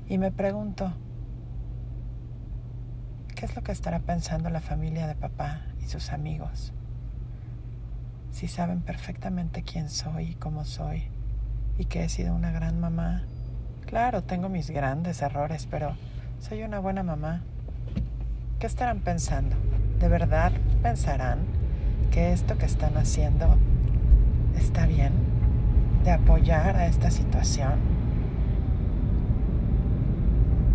Y 0.09 0.17
me 0.17 0.33
pregunto, 0.33 0.91
¿qué 3.35 3.45
es 3.45 3.55
lo 3.55 3.63
que 3.63 3.71
estará 3.71 3.99
pensando 3.99 4.49
la 4.49 4.59
familia 4.59 5.07
de 5.07 5.15
papá 5.15 5.61
y 5.79 5.87
sus 5.87 6.11
amigos? 6.11 6.73
Si 8.31 8.49
saben 8.49 8.81
perfectamente 8.81 9.63
quién 9.63 9.89
soy 9.89 10.31
y 10.31 10.35
cómo 10.35 10.65
soy, 10.65 11.09
y 11.77 11.85
que 11.85 12.03
he 12.03 12.09
sido 12.09 12.35
una 12.35 12.51
gran 12.51 12.81
mamá. 12.81 13.23
Claro, 13.85 14.23
tengo 14.23 14.49
mis 14.49 14.69
grandes 14.71 15.21
errores, 15.21 15.69
pero 15.71 15.95
soy 16.41 16.63
una 16.63 16.79
buena 16.79 17.03
mamá. 17.03 17.45
¿Qué 18.59 18.65
estarán 18.65 19.01
pensando? 19.01 19.55
¿De 19.99 20.07
verdad 20.07 20.51
pensarán 20.81 21.37
que 22.09 22.33
esto 22.33 22.57
que 22.57 22.65
están 22.65 22.97
haciendo 22.97 23.55
está 24.57 24.87
bien, 24.87 25.11
de 26.03 26.09
apoyar 26.09 26.75
a 26.75 26.87
esta 26.87 27.11
situación, 27.11 27.73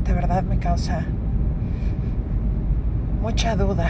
de 0.04 0.12
verdad 0.12 0.44
me 0.44 0.60
causa 0.60 1.06
mucha 3.20 3.56
duda. 3.56 3.88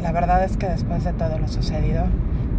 La 0.00 0.12
verdad 0.12 0.44
es 0.44 0.56
que 0.56 0.68
después 0.68 1.02
de 1.02 1.12
todo 1.14 1.36
lo 1.40 1.48
sucedido, 1.48 2.04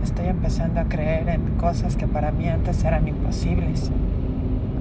estoy 0.03 0.27
empezando 0.27 0.81
a 0.81 0.89
creer 0.89 1.29
en 1.29 1.55
cosas 1.55 1.95
que 1.95 2.07
para 2.07 2.33
mí 2.33 2.49
antes 2.49 2.83
eran 2.83 3.07
imposibles. 3.07 3.89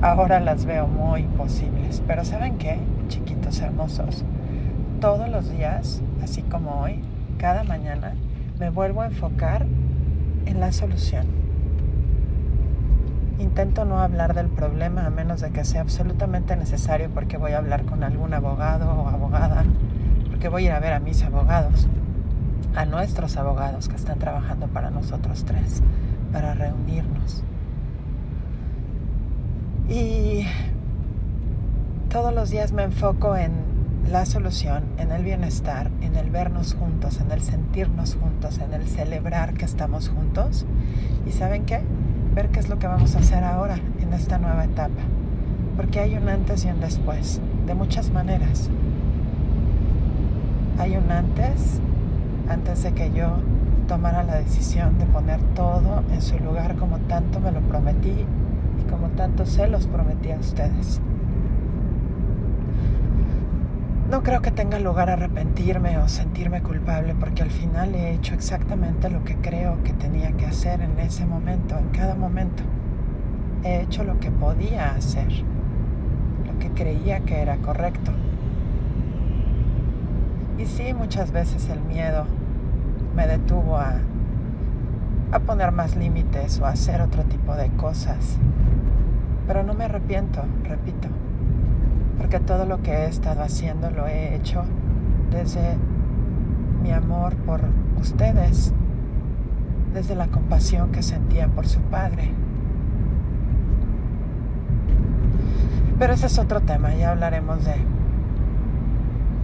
Ahora 0.02 0.40
las 0.40 0.64
veo 0.64 0.88
muy 0.88 1.22
posibles. 1.22 2.02
Pero 2.08 2.24
¿saben 2.24 2.58
qué, 2.58 2.78
chiquitos 3.08 3.60
hermosos? 3.60 4.24
todos 5.00 5.28
los 5.28 5.50
días, 5.50 6.02
así 6.22 6.42
como 6.42 6.80
hoy, 6.80 7.00
cada 7.38 7.64
mañana, 7.64 8.14
me 8.58 8.70
vuelvo 8.70 9.02
a 9.02 9.06
enfocar 9.06 9.66
en 10.46 10.60
la 10.60 10.72
solución. 10.72 11.26
Intento 13.38 13.84
no 13.84 14.00
hablar 14.00 14.34
del 14.34 14.48
problema 14.48 15.06
a 15.06 15.10
menos 15.10 15.40
de 15.40 15.50
que 15.50 15.64
sea 15.64 15.82
absolutamente 15.82 16.56
necesario 16.56 17.10
porque 17.10 17.36
voy 17.36 17.52
a 17.52 17.58
hablar 17.58 17.84
con 17.84 18.02
algún 18.02 18.32
abogado 18.32 18.90
o 18.90 19.08
abogada, 19.08 19.64
porque 20.30 20.48
voy 20.48 20.64
a 20.64 20.66
ir 20.66 20.72
a 20.72 20.80
ver 20.80 20.94
a 20.94 21.00
mis 21.00 21.22
abogados, 21.22 21.86
a 22.74 22.86
nuestros 22.86 23.36
abogados 23.36 23.88
que 23.88 23.96
están 23.96 24.18
trabajando 24.18 24.68
para 24.68 24.90
nosotros 24.90 25.44
tres, 25.44 25.82
para 26.32 26.54
reunirnos. 26.54 27.44
Y 29.88 30.46
todos 32.08 32.32
los 32.32 32.50
días 32.50 32.72
me 32.72 32.84
enfoco 32.84 33.36
en 33.36 33.52
la 34.10 34.24
solución 34.24 34.84
en 34.98 35.10
el 35.10 35.24
bienestar, 35.24 35.90
en 36.00 36.14
el 36.14 36.30
vernos 36.30 36.74
juntos, 36.74 37.20
en 37.20 37.32
el 37.32 37.42
sentirnos 37.42 38.14
juntos, 38.14 38.58
en 38.58 38.72
el 38.72 38.86
celebrar 38.86 39.54
que 39.54 39.64
estamos 39.64 40.08
juntos. 40.08 40.64
¿Y 41.26 41.32
saben 41.32 41.64
qué? 41.64 41.80
Ver 42.34 42.50
qué 42.50 42.60
es 42.60 42.68
lo 42.68 42.78
que 42.78 42.86
vamos 42.86 43.16
a 43.16 43.18
hacer 43.18 43.42
ahora 43.42 43.78
en 44.00 44.12
esta 44.12 44.38
nueva 44.38 44.64
etapa. 44.64 45.02
Porque 45.76 46.00
hay 46.00 46.16
un 46.16 46.28
antes 46.28 46.64
y 46.64 46.68
un 46.68 46.80
después, 46.80 47.40
de 47.66 47.74
muchas 47.74 48.10
maneras. 48.10 48.70
Hay 50.78 50.96
un 50.96 51.10
antes, 51.10 51.80
antes 52.48 52.82
de 52.84 52.92
que 52.92 53.12
yo 53.12 53.38
tomara 53.88 54.22
la 54.22 54.36
decisión 54.36 54.98
de 54.98 55.06
poner 55.06 55.40
todo 55.54 56.02
en 56.12 56.22
su 56.22 56.38
lugar 56.38 56.76
como 56.76 56.98
tanto 57.00 57.40
me 57.40 57.52
lo 57.52 57.60
prometí 57.60 58.14
y 58.80 58.90
como 58.90 59.08
tanto 59.10 59.46
se 59.46 59.66
los 59.68 59.86
prometí 59.86 60.30
a 60.30 60.38
ustedes. 60.38 61.00
No 64.10 64.22
creo 64.22 64.40
que 64.40 64.52
tenga 64.52 64.78
lugar 64.78 65.10
arrepentirme 65.10 65.98
o 65.98 66.06
sentirme 66.06 66.62
culpable 66.62 67.16
porque 67.18 67.42
al 67.42 67.50
final 67.50 67.92
he 67.96 68.14
hecho 68.14 68.34
exactamente 68.34 69.10
lo 69.10 69.24
que 69.24 69.34
creo 69.34 69.82
que 69.82 69.92
tenía 69.92 70.30
que 70.30 70.46
hacer 70.46 70.80
en 70.80 70.96
ese 71.00 71.26
momento, 71.26 71.76
en 71.76 71.88
cada 71.88 72.14
momento. 72.14 72.62
He 73.64 73.80
hecho 73.80 74.04
lo 74.04 74.20
que 74.20 74.30
podía 74.30 74.94
hacer, 74.94 75.26
lo 76.46 76.56
que 76.60 76.70
creía 76.70 77.20
que 77.20 77.42
era 77.42 77.56
correcto. 77.56 78.12
Y 80.56 80.66
sí, 80.66 80.94
muchas 80.94 81.32
veces 81.32 81.68
el 81.68 81.80
miedo 81.80 82.26
me 83.16 83.26
detuvo 83.26 83.76
a, 83.76 83.94
a 85.32 85.38
poner 85.40 85.72
más 85.72 85.96
límites 85.96 86.60
o 86.60 86.66
a 86.66 86.70
hacer 86.70 87.00
otro 87.00 87.24
tipo 87.24 87.56
de 87.56 87.70
cosas. 87.70 88.38
Pero 89.48 89.64
no 89.64 89.74
me 89.74 89.86
arrepiento, 89.86 90.44
repito 90.62 91.08
porque 92.18 92.40
todo 92.40 92.64
lo 92.66 92.82
que 92.82 92.92
he 92.92 93.06
estado 93.06 93.42
haciendo 93.42 93.90
lo 93.90 94.06
he 94.06 94.34
hecho 94.34 94.64
desde 95.30 95.76
mi 96.82 96.92
amor 96.92 97.34
por 97.36 97.60
ustedes, 98.00 98.72
desde 99.92 100.14
la 100.14 100.28
compasión 100.28 100.92
que 100.92 101.02
sentía 101.02 101.48
por 101.48 101.66
su 101.66 101.80
padre. 101.80 102.30
Pero 105.98 106.12
ese 106.12 106.26
es 106.26 106.38
otro 106.38 106.60
tema, 106.60 106.94
ya 106.94 107.10
hablaremos 107.10 107.64
de 107.64 107.76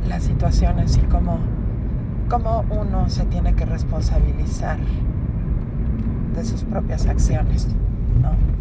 las 0.07 0.25
situaciones 0.25 0.97
y 0.97 1.01
cómo, 1.03 1.39
cómo 2.29 2.65
uno 2.71 3.09
se 3.09 3.25
tiene 3.25 3.55
que 3.55 3.65
responsabilizar 3.65 4.79
de 6.35 6.45
sus 6.45 6.65
propias 6.65 7.07
acciones 7.07 7.69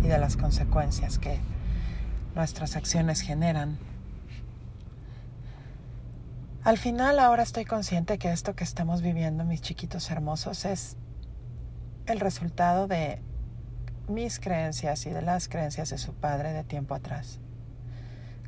y 0.03 0.07
de 0.07 0.17
las 0.17 0.37
consecuencias 0.37 1.19
que 1.19 1.39
nuestras 2.35 2.75
acciones 2.75 3.21
generan 3.21 3.77
Al 6.63 6.77
final 6.77 7.17
ahora 7.17 7.41
estoy 7.41 7.65
consciente 7.65 8.19
que 8.19 8.31
esto 8.31 8.55
que 8.55 8.63
estamos 8.63 9.01
viviendo, 9.01 9.43
mis 9.43 9.61
chiquitos 9.61 10.11
hermosos, 10.11 10.63
es 10.65 10.95
el 12.05 12.19
resultado 12.19 12.87
de 12.87 13.19
mis 14.07 14.39
creencias 14.39 15.07
y 15.07 15.09
de 15.09 15.23
las 15.23 15.49
creencias 15.49 15.89
de 15.89 15.97
su 15.97 16.13
padre 16.13 16.53
de 16.53 16.63
tiempo 16.63 16.93
atrás. 16.93 17.39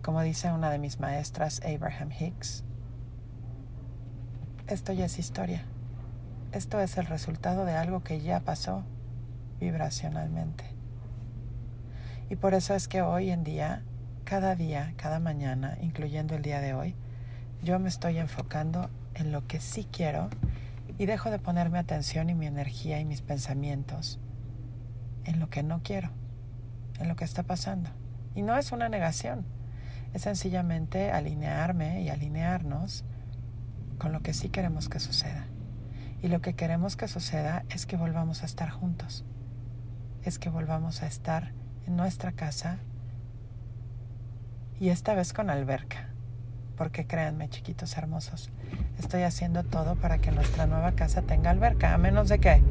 Como 0.04 0.22
dice 0.22 0.52
una 0.52 0.70
de 0.70 0.78
mis 0.78 1.00
maestras, 1.00 1.60
Abraham 1.66 2.12
Hicks, 2.12 2.64
esto 4.68 4.94
ya 4.94 5.06
es 5.06 5.18
historia. 5.18 5.66
Esto 6.52 6.80
es 6.82 6.98
el 7.00 7.08
resultado 7.08 7.66
de 7.66 7.74
algo 7.74 8.04
que 8.04 8.22
ya 8.22 8.42
pasó 8.42 8.84
vibracionalmente. 9.60 10.66
Y 12.30 12.36
por 12.36 12.54
eso 12.54 12.76
es 12.76 12.88
que 12.88 13.02
hoy 13.02 13.32
en 13.32 13.44
día, 13.44 13.82
cada 14.24 14.56
día, 14.56 14.94
cada 14.98 15.18
mañana, 15.20 15.80
incluyendo 15.82 16.36
el 16.36 16.44
día 16.44 16.62
de 16.62 16.76
hoy, 16.76 16.96
yo 17.64 17.80
me 17.80 17.88
estoy 17.88 18.18
enfocando 18.18 18.90
en 19.14 19.32
lo 19.32 19.48
que 19.48 19.62
sí 19.62 19.88
quiero 19.90 20.30
y 20.98 21.06
dejo 21.06 21.32
de 21.32 21.40
ponerme 21.40 21.80
atención 21.80 22.30
y 22.30 22.36
mi 22.36 22.46
energía 22.46 23.00
y 23.00 23.06
mis 23.06 23.22
pensamientos 23.22 24.20
en 25.24 25.40
lo 25.40 25.50
que 25.50 25.64
no 25.64 25.82
quiero, 25.82 26.10
en 27.00 27.08
lo 27.08 27.16
que 27.16 27.24
está 27.24 27.44
pasando. 27.44 27.90
Y 28.36 28.42
no 28.42 28.58
es 28.58 28.74
una 28.74 28.90
negación, 28.90 29.46
es 30.14 30.24
sencillamente 30.24 31.12
alinearme 31.12 32.02
y 32.02 32.10
alinearnos 32.10 33.06
con 33.98 34.12
lo 34.12 34.20
que 34.22 34.34
sí 34.34 34.50
queremos 34.50 34.90
que 34.90 35.00
suceda. 35.00 35.46
Y 36.22 36.28
lo 36.28 36.42
que 36.42 36.56
queremos 36.56 36.98
que 36.98 37.08
suceda 37.08 37.64
es 37.70 37.86
que 37.86 37.96
volvamos 37.96 38.44
a 38.44 38.46
estar 38.46 38.70
juntos, 38.70 39.24
es 40.24 40.38
que 40.38 40.50
volvamos 40.50 41.02
a 41.02 41.08
estar 41.08 41.54
en 41.88 41.96
nuestra 41.96 42.34
casa 42.34 42.78
y 44.82 44.90
esta 44.90 45.14
vez 45.16 45.32
con 45.32 45.50
alberca 45.50 46.13
porque 46.78 47.06
créanme, 47.06 47.50
chiquitos 47.50 47.98
hermosos, 47.98 48.50
estoy 49.00 49.24
haciendo 49.24 49.64
todo 49.64 49.96
para 49.96 50.18
que 50.18 50.32
nuestra 50.32 50.66
nueva 50.66 50.94
casa 50.94 51.22
tenga 51.22 51.52
alberca, 51.52 51.94
a 51.94 51.98
menos 51.98 52.30
de 52.30 52.40
que 52.40 52.62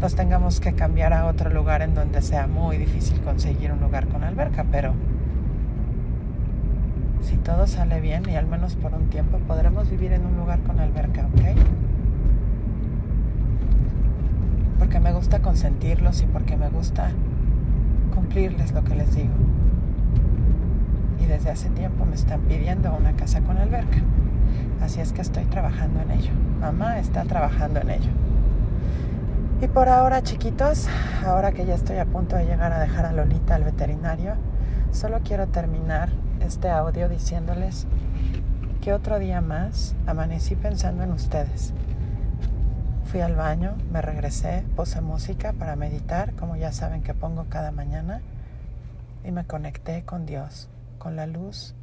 nos 0.00 0.14
tengamos 0.14 0.60
que 0.60 0.74
cambiar 0.74 1.12
a 1.12 1.26
otro 1.26 1.50
lugar 1.50 1.82
en 1.82 1.94
donde 1.94 2.22
sea 2.22 2.46
muy 2.46 2.76
difícil 2.76 3.20
conseguir 3.22 3.72
un 3.72 3.80
lugar 3.80 4.06
con 4.08 4.22
alberca, 4.22 4.64
pero 4.70 4.94
si 7.22 7.36
todo 7.36 7.66
sale 7.66 8.00
bien 8.00 8.28
y 8.28 8.36
al 8.36 8.46
menos 8.46 8.76
por 8.76 8.94
un 8.94 9.08
tiempo 9.08 9.38
podremos 9.38 9.90
vivir 9.90 10.12
en 10.12 10.24
un 10.24 10.36
lugar 10.36 10.60
con 10.60 10.78
alberca, 10.78 11.26
¿ok? 11.26 11.58
Porque 14.78 15.00
me 15.00 15.12
gusta 15.12 15.40
consentirlos 15.40 16.22
y 16.22 16.26
porque 16.26 16.56
me 16.56 16.68
gusta 16.68 17.10
cumplirles 18.14 18.72
lo 18.72 18.84
que 18.84 18.94
les 18.94 19.14
digo 19.14 19.34
desde 21.26 21.50
hace 21.50 21.68
tiempo 21.70 22.04
me 22.04 22.14
están 22.14 22.40
pidiendo 22.42 22.94
una 22.94 23.12
casa 23.14 23.40
con 23.40 23.58
alberca. 23.58 23.98
Así 24.80 25.00
es 25.00 25.12
que 25.12 25.20
estoy 25.20 25.44
trabajando 25.44 26.00
en 26.00 26.10
ello. 26.12 26.32
Mamá 26.60 26.98
está 26.98 27.24
trabajando 27.24 27.80
en 27.80 27.90
ello. 27.90 28.10
Y 29.60 29.66
por 29.66 29.88
ahora, 29.88 30.22
chiquitos, 30.22 30.88
ahora 31.26 31.52
que 31.52 31.66
ya 31.66 31.74
estoy 31.74 31.98
a 31.98 32.04
punto 32.04 32.36
de 32.36 32.44
llegar 32.44 32.72
a 32.72 32.78
dejar 32.78 33.06
a 33.06 33.12
Lolita 33.12 33.56
al 33.56 33.64
veterinario, 33.64 34.34
solo 34.92 35.18
quiero 35.24 35.48
terminar 35.48 36.10
este 36.40 36.70
audio 36.70 37.08
diciéndoles 37.08 37.86
que 38.80 38.92
otro 38.92 39.18
día 39.18 39.40
más 39.40 39.96
amanecí 40.06 40.54
pensando 40.54 41.02
en 41.02 41.10
ustedes. 41.10 41.74
Fui 43.06 43.20
al 43.20 43.34
baño, 43.34 43.74
me 43.90 44.00
regresé, 44.00 44.64
puse 44.76 45.00
música 45.00 45.52
para 45.52 45.74
meditar, 45.74 46.34
como 46.34 46.54
ya 46.54 46.70
saben 46.70 47.02
que 47.02 47.14
pongo 47.14 47.46
cada 47.48 47.72
mañana, 47.72 48.20
y 49.24 49.32
me 49.32 49.44
conecté 49.44 50.04
con 50.04 50.24
Dios 50.24 50.68
con 50.98 51.16
la 51.16 51.26
luz, 51.26 51.74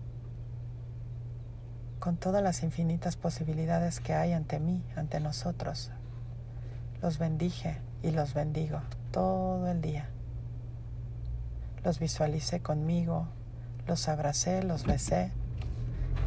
con 2.00 2.18
todas 2.18 2.44
las 2.44 2.62
infinitas 2.64 3.16
posibilidades 3.16 4.00
que 4.00 4.14
hay 4.14 4.34
ante 4.34 4.60
mí, 4.60 4.84
ante 4.96 5.20
nosotros. 5.20 5.92
Los 7.02 7.18
bendije 7.18 7.80
y 8.04 8.12
los 8.12 8.34
bendigo 8.34 8.82
todo 9.12 9.68
el 9.68 9.82
día. 9.82 10.10
Los 11.84 12.00
visualicé 12.00 12.62
conmigo, 12.62 13.28
los 13.88 14.08
abracé, 14.08 14.64
los 14.64 14.86
besé 14.86 15.32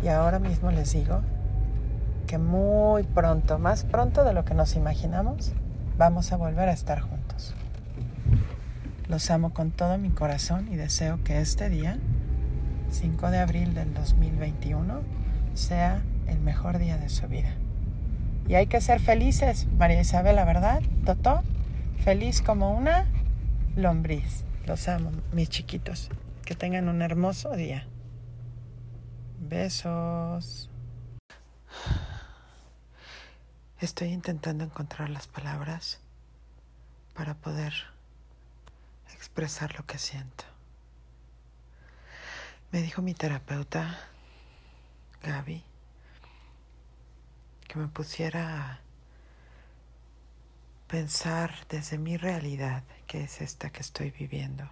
y 0.02 0.08
ahora 0.08 0.38
mismo 0.38 0.70
les 0.70 0.92
digo 0.92 1.20
que 2.26 2.38
muy 2.38 3.02
pronto, 3.04 3.58
más 3.58 3.84
pronto 3.84 4.22
de 4.22 4.32
lo 4.32 4.44
que 4.44 4.54
nos 4.54 4.76
imaginamos, 4.76 5.52
vamos 5.96 6.32
a 6.32 6.36
volver 6.36 6.68
a 6.68 6.72
estar 6.72 7.00
juntos. 7.00 7.54
Los 9.08 9.30
amo 9.30 9.54
con 9.54 9.70
todo 9.70 9.96
mi 9.96 10.10
corazón 10.10 10.68
y 10.70 10.76
deseo 10.76 11.24
que 11.24 11.40
este 11.40 11.70
día 11.70 11.98
5 12.90 13.30
de 13.30 13.38
abril 13.38 13.74
del 13.74 13.92
2021 13.94 15.00
sea 15.54 16.02
el 16.26 16.40
mejor 16.40 16.78
día 16.78 16.98
de 16.98 17.08
su 17.08 17.26
vida. 17.28 17.54
Y 18.48 18.54
hay 18.54 18.66
que 18.66 18.80
ser 18.80 19.00
felices, 19.00 19.66
María 19.76 20.00
Isabel, 20.00 20.36
la 20.36 20.44
verdad, 20.44 20.80
Toto, 21.04 21.42
feliz 22.02 22.40
como 22.40 22.74
una 22.74 23.06
lombriz. 23.76 24.44
Los 24.66 24.88
amo, 24.88 25.12
mis 25.32 25.48
chiquitos. 25.48 26.10
Que 26.44 26.54
tengan 26.54 26.88
un 26.88 27.02
hermoso 27.02 27.54
día. 27.56 27.86
Besos. 29.40 30.70
Estoy 33.80 34.08
intentando 34.08 34.64
encontrar 34.64 35.10
las 35.10 35.28
palabras 35.28 36.00
para 37.14 37.34
poder 37.34 37.72
expresar 39.14 39.76
lo 39.76 39.84
que 39.84 39.98
siento. 39.98 40.44
Me 42.70 42.82
dijo 42.82 43.00
mi 43.00 43.14
terapeuta, 43.14 43.98
Gaby, 45.22 45.64
que 47.66 47.78
me 47.78 47.88
pusiera 47.88 48.72
a 48.72 48.80
pensar 50.86 51.66
desde 51.70 51.96
mi 51.96 52.18
realidad, 52.18 52.82
que 53.06 53.24
es 53.24 53.40
esta 53.40 53.70
que 53.70 53.80
estoy 53.80 54.10
viviendo, 54.10 54.68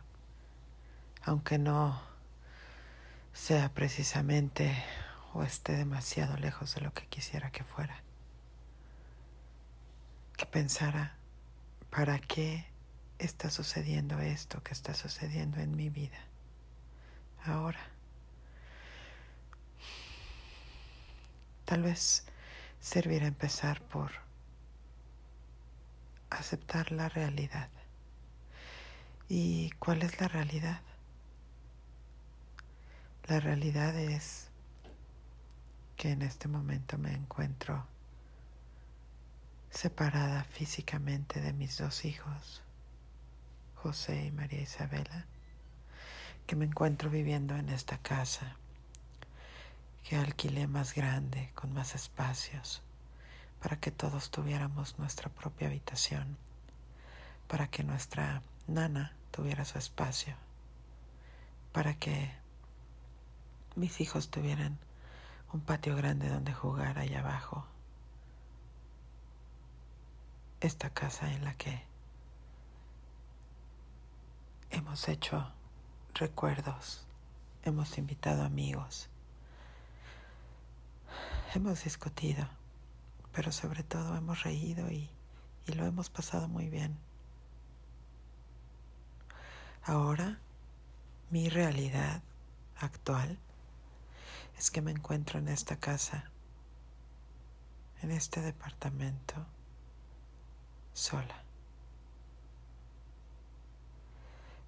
aunque 1.22 1.56
no 1.56 2.02
sea 3.32 3.72
precisamente 3.72 4.76
o 5.32 5.42
esté 5.42 5.74
demasiado 5.74 6.36
lejos 6.36 6.74
de 6.74 6.82
lo 6.82 6.92
que 6.92 7.06
quisiera 7.06 7.50
que 7.50 7.64
fuera. 7.64 8.02
Que 10.36 10.44
pensara, 10.44 11.16
¿para 11.88 12.18
qué 12.18 12.66
está 13.18 13.48
sucediendo 13.48 14.18
esto 14.18 14.62
que 14.62 14.74
está 14.74 14.92
sucediendo 14.92 15.60
en 15.60 15.74
mi 15.74 15.88
vida? 15.88 16.18
Ahora. 17.48 17.80
Tal 21.64 21.82
vez 21.82 22.24
servirá 22.80 23.26
empezar 23.26 23.82
por 23.82 24.12
aceptar 26.30 26.92
la 26.92 27.08
realidad. 27.08 27.68
¿Y 29.28 29.70
cuál 29.78 30.02
es 30.02 30.20
la 30.20 30.28
realidad? 30.28 30.80
La 33.24 33.40
realidad 33.40 33.96
es 33.96 34.48
que 35.96 36.12
en 36.12 36.22
este 36.22 36.46
momento 36.46 36.98
me 36.98 37.12
encuentro 37.12 37.86
separada 39.70 40.44
físicamente 40.44 41.40
de 41.40 41.52
mis 41.52 41.78
dos 41.78 42.04
hijos, 42.04 42.62
José 43.74 44.26
y 44.26 44.30
María 44.30 44.60
Isabela 44.60 45.26
que 46.46 46.56
me 46.56 46.64
encuentro 46.64 47.10
viviendo 47.10 47.56
en 47.56 47.68
esta 47.68 47.98
casa 47.98 48.56
que 50.08 50.16
alquilé 50.16 50.68
más 50.68 50.94
grande, 50.94 51.50
con 51.56 51.72
más 51.74 51.96
espacios, 51.96 52.80
para 53.60 53.80
que 53.80 53.90
todos 53.90 54.30
tuviéramos 54.30 54.98
nuestra 54.98 55.28
propia 55.28 55.66
habitación, 55.66 56.36
para 57.48 57.66
que 57.66 57.82
nuestra 57.82 58.42
nana 58.68 59.12
tuviera 59.32 59.64
su 59.64 59.78
espacio, 59.78 60.36
para 61.72 61.94
que 61.94 62.30
mis 63.74 64.00
hijos 64.00 64.30
tuvieran 64.30 64.78
un 65.52 65.60
patio 65.60 65.96
grande 65.96 66.28
donde 66.28 66.52
jugar 66.54 66.98
allá 66.98 67.20
abajo. 67.20 67.66
Esta 70.60 70.90
casa 70.90 71.32
en 71.32 71.44
la 71.44 71.54
que 71.54 71.82
hemos 74.70 75.08
hecho 75.08 75.52
recuerdos, 76.16 77.06
hemos 77.62 77.98
invitado 77.98 78.42
amigos, 78.42 79.08
hemos 81.54 81.84
discutido, 81.84 82.48
pero 83.32 83.52
sobre 83.52 83.82
todo 83.82 84.16
hemos 84.16 84.42
reído 84.42 84.90
y, 84.90 85.10
y 85.66 85.72
lo 85.72 85.84
hemos 85.84 86.08
pasado 86.08 86.48
muy 86.48 86.68
bien. 86.70 86.96
Ahora, 89.84 90.38
mi 91.30 91.50
realidad 91.50 92.22
actual 92.78 93.38
es 94.58 94.70
que 94.70 94.80
me 94.80 94.92
encuentro 94.92 95.38
en 95.38 95.48
esta 95.48 95.76
casa, 95.76 96.30
en 98.00 98.10
este 98.10 98.40
departamento, 98.40 99.34
sola. 100.94 101.42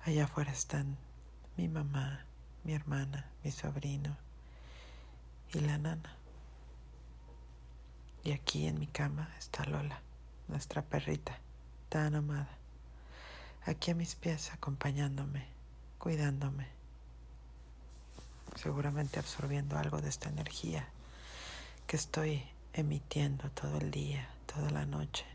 Allá 0.04 0.24
afuera 0.24 0.52
están 0.52 0.98
mi 1.58 1.66
mamá, 1.66 2.24
mi 2.62 2.72
hermana, 2.72 3.26
mi 3.42 3.50
sobrino 3.50 4.16
y 5.52 5.58
la 5.58 5.76
nana. 5.76 6.14
Y 8.22 8.30
aquí 8.30 8.68
en 8.68 8.78
mi 8.78 8.86
cama 8.86 9.28
está 9.40 9.64
Lola, 9.64 10.00
nuestra 10.46 10.82
perrita, 10.82 11.36
tan 11.88 12.14
amada. 12.14 12.48
Aquí 13.66 13.90
a 13.90 13.96
mis 13.96 14.14
pies 14.14 14.52
acompañándome, 14.52 15.48
cuidándome, 15.98 16.68
seguramente 18.54 19.18
absorbiendo 19.18 19.76
algo 19.76 20.00
de 20.00 20.10
esta 20.10 20.28
energía 20.28 20.88
que 21.88 21.96
estoy 21.96 22.44
emitiendo 22.72 23.50
todo 23.50 23.78
el 23.78 23.90
día, 23.90 24.28
toda 24.46 24.70
la 24.70 24.86
noche. 24.86 25.26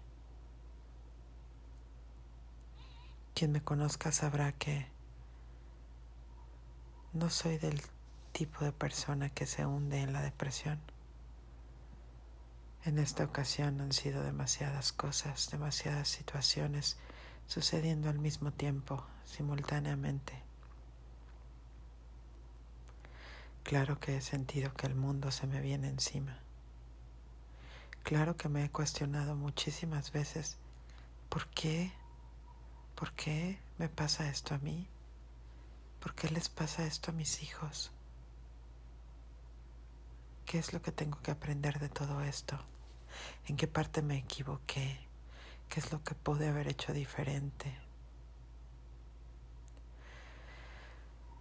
Quien 3.33 3.51
me 3.51 3.61
conozca 3.61 4.13
sabrá 4.13 4.53
que 4.53 4.92
no 7.13 7.29
soy 7.29 7.57
del 7.59 7.79
tipo 8.31 8.65
de 8.65 8.71
persona 8.71 9.29
que 9.29 9.45
se 9.45 9.65
hunde 9.65 10.01
en 10.01 10.13
la 10.13 10.21
depresión. 10.21 10.79
En 12.85 12.97
esta 12.97 13.23
ocasión 13.23 13.79
han 13.81 13.93
sido 13.93 14.23
demasiadas 14.23 14.91
cosas, 14.91 15.49
demasiadas 15.51 16.09
situaciones 16.09 16.97
sucediendo 17.47 18.09
al 18.09 18.17
mismo 18.17 18.51
tiempo, 18.51 19.05
simultáneamente. 19.25 20.33
Claro 23.63 23.99
que 23.99 24.17
he 24.17 24.21
sentido 24.21 24.73
que 24.73 24.87
el 24.87 24.95
mundo 24.95 25.31
se 25.31 25.47
me 25.47 25.61
viene 25.61 25.87
encima. 25.87 26.39
Claro 28.01 28.35
que 28.35 28.49
me 28.49 28.65
he 28.65 28.69
cuestionado 28.69 29.35
muchísimas 29.35 30.11
veces, 30.11 30.57
¿por 31.29 31.47
qué? 31.47 31.93
¿Por 32.95 33.13
qué 33.13 33.59
me 33.77 33.87
pasa 33.87 34.29
esto 34.29 34.55
a 34.55 34.57
mí? 34.57 34.89
¿Por 36.03 36.15
qué 36.15 36.29
les 36.29 36.49
pasa 36.49 36.85
esto 36.85 37.11
a 37.11 37.13
mis 37.13 37.41
hijos? 37.43 37.89
¿Qué 40.45 40.59
es 40.59 40.73
lo 40.73 40.81
que 40.81 40.91
tengo 40.91 41.21
que 41.21 41.31
aprender 41.31 41.79
de 41.79 41.87
todo 41.87 42.21
esto? 42.21 42.59
¿En 43.47 43.55
qué 43.55 43.69
parte 43.69 44.01
me 44.01 44.17
equivoqué? 44.17 44.99
¿Qué 45.69 45.79
es 45.79 45.93
lo 45.93 46.03
que 46.03 46.13
pude 46.13 46.49
haber 46.49 46.67
hecho 46.67 46.91
diferente? 46.91 47.73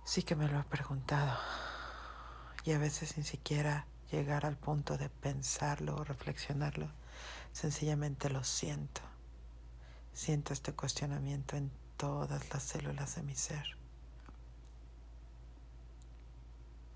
Sí 0.04 0.22
que 0.22 0.36
me 0.36 0.46
lo 0.46 0.60
he 0.60 0.64
preguntado 0.64 1.36
y 2.62 2.70
a 2.70 2.78
veces 2.78 3.08
sin 3.08 3.24
siquiera 3.24 3.86
llegar 4.12 4.46
al 4.46 4.56
punto 4.56 4.96
de 4.96 5.08
pensarlo 5.08 5.96
o 5.96 6.04
reflexionarlo, 6.04 6.88
sencillamente 7.52 8.30
lo 8.30 8.44
siento. 8.44 9.00
Siento 10.12 10.52
este 10.52 10.72
cuestionamiento 10.72 11.56
en 11.56 11.72
todas 11.96 12.48
las 12.50 12.62
células 12.62 13.16
de 13.16 13.22
mi 13.24 13.34
ser. 13.34 13.81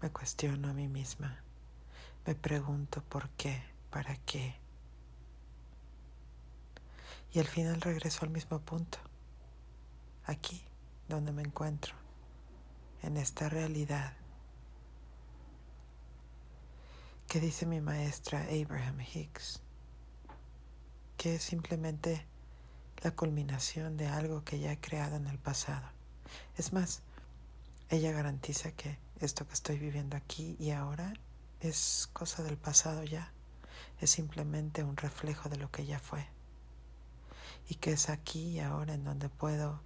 Me 0.07 0.13
cuestiono 0.13 0.69
a 0.69 0.73
mí 0.73 0.87
misma. 0.87 1.37
Me 2.25 2.37
pregunto 2.37 3.03
por 3.03 3.29
qué, 3.31 3.61
para 3.91 4.15
qué. 4.19 4.55
Y 7.33 7.41
al 7.41 7.47
final 7.49 7.81
regreso 7.81 8.21
al 8.23 8.31
mismo 8.31 8.61
punto, 8.61 8.99
aquí 10.25 10.63
donde 11.09 11.33
me 11.33 11.43
encuentro, 11.43 11.97
en 13.03 13.17
esta 13.17 13.49
realidad 13.49 14.13
que 17.27 17.41
dice 17.41 17.67
mi 17.67 17.81
maestra 17.81 18.43
Abraham 18.45 19.01
Hicks, 19.01 19.61
que 21.17 21.35
es 21.35 21.43
simplemente 21.43 22.25
la 23.03 23.11
culminación 23.11 23.97
de 23.97 24.07
algo 24.07 24.45
que 24.45 24.61
ya 24.61 24.71
he 24.71 24.79
creado 24.79 25.17
en 25.17 25.27
el 25.27 25.41
pasado. 25.41 25.89
Es 26.57 26.73
más, 26.73 27.03
ella 27.91 28.13
garantiza 28.13 28.71
que 28.71 29.05
esto 29.21 29.47
que 29.47 29.55
estoy 29.55 29.79
viviendo 29.79 30.17
aquí 30.17 30.57
y 30.59 30.71
ahora 30.71 31.15
es 31.61 32.09
cosa 32.13 32.43
del 32.43 32.57
pasado 32.57 33.03
ya, 33.05 33.33
es 34.01 34.11
simplemente 34.11 34.85
un 34.85 34.97
reflejo 34.97 35.49
de 35.49 35.57
lo 35.57 35.71
que 35.71 35.87
ya 35.87 35.99
fue. 35.99 36.27
Y 37.69 37.77
que 37.77 37.93
es 37.93 38.11
aquí 38.11 38.51
y 38.51 38.61
ahora 38.61 38.95
en 38.95 39.05
donde 39.05 39.29
puedo 39.29 39.81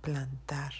plantar 0.00 0.72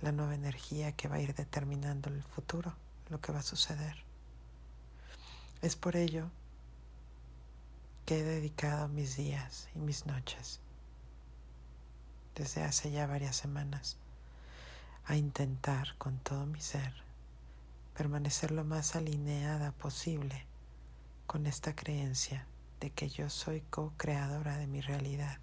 la 0.00 0.12
nueva 0.12 0.34
energía 0.34 0.92
que 0.92 1.08
va 1.08 1.16
a 1.16 1.20
ir 1.20 1.34
determinando 1.34 2.08
el 2.08 2.22
futuro, 2.22 2.74
lo 3.10 3.20
que 3.20 3.32
va 3.32 3.40
a 3.40 3.42
suceder. 3.42 3.96
Es 5.62 5.76
por 5.76 5.96
ello 5.96 6.30
que 8.04 8.20
he 8.20 8.22
dedicado 8.22 8.88
mis 8.88 9.16
días 9.16 9.68
y 9.74 9.80
mis 9.80 10.06
noches 10.06 10.60
desde 12.36 12.62
hace 12.62 12.90
ya 12.90 13.06
varias 13.06 13.34
semanas 13.34 13.96
a 15.06 15.16
intentar 15.16 15.96
con 15.98 16.18
todo 16.18 16.46
mi 16.46 16.60
ser 16.60 17.06
permanecer 17.96 18.50
lo 18.50 18.62
más 18.62 18.94
alineada 18.94 19.72
posible 19.72 20.44
con 21.26 21.46
esta 21.46 21.74
creencia 21.74 22.46
de 22.80 22.90
que 22.90 23.08
yo 23.08 23.30
soy 23.30 23.62
co-creadora 23.62 24.58
de 24.58 24.66
mi 24.66 24.82
realidad. 24.82 25.38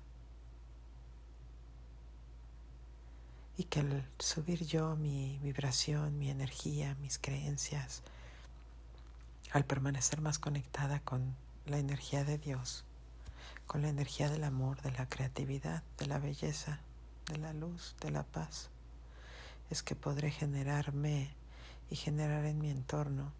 Y 3.58 3.64
que 3.66 3.80
al 3.80 4.08
subir 4.20 4.66
yo 4.66 4.96
mi 4.96 5.40
vibración, 5.42 6.20
mi 6.20 6.30
energía, 6.30 6.96
mis 7.02 7.18
creencias, 7.18 8.04
al 9.52 9.66
permanecer 9.66 10.22
más 10.22 10.38
conectada 10.40 11.00
con 11.00 11.36
la 11.66 11.80
energía 11.80 12.24
de 12.24 12.38
Dios, 12.38 12.84
con 13.66 13.82
la 13.82 13.90
energía 13.90 14.30
del 14.30 14.44
amor, 14.44 14.82
de 14.82 14.92
la 14.92 15.08
creatividad, 15.08 15.84
de 15.98 16.06
la 16.06 16.20
belleza, 16.20 16.80
de 17.28 17.38
la 17.38 17.54
luz, 17.54 17.96
de 18.00 18.12
la 18.12 18.24
paz, 18.24 18.70
es 19.74 19.82
que 19.82 19.96
podré 19.96 20.30
generarme 20.30 21.34
y 21.90 21.96
generar 21.96 22.46
en 22.46 22.60
mi 22.60 22.70
entorno 22.70 23.34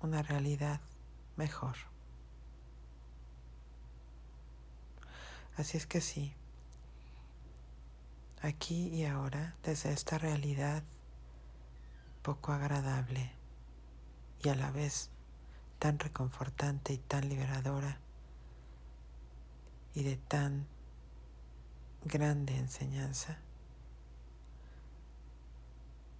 una 0.00 0.22
realidad 0.22 0.80
mejor. 1.36 1.76
Así 5.58 5.76
es 5.76 5.86
que 5.86 6.00
sí, 6.00 6.32
aquí 8.40 8.88
y 8.88 9.04
ahora, 9.04 9.54
desde 9.62 9.92
esta 9.92 10.16
realidad 10.16 10.82
poco 12.22 12.52
agradable, 12.52 13.32
y 14.42 14.48
a 14.48 14.54
la 14.54 14.70
vez 14.70 15.10
tan 15.78 15.98
reconfortante 15.98 16.94
y 16.94 16.98
tan 16.98 17.28
liberadora 17.28 17.98
y 19.94 20.02
de 20.02 20.16
tan 20.16 20.66
grande 22.04 22.56
enseñanza. 22.56 23.38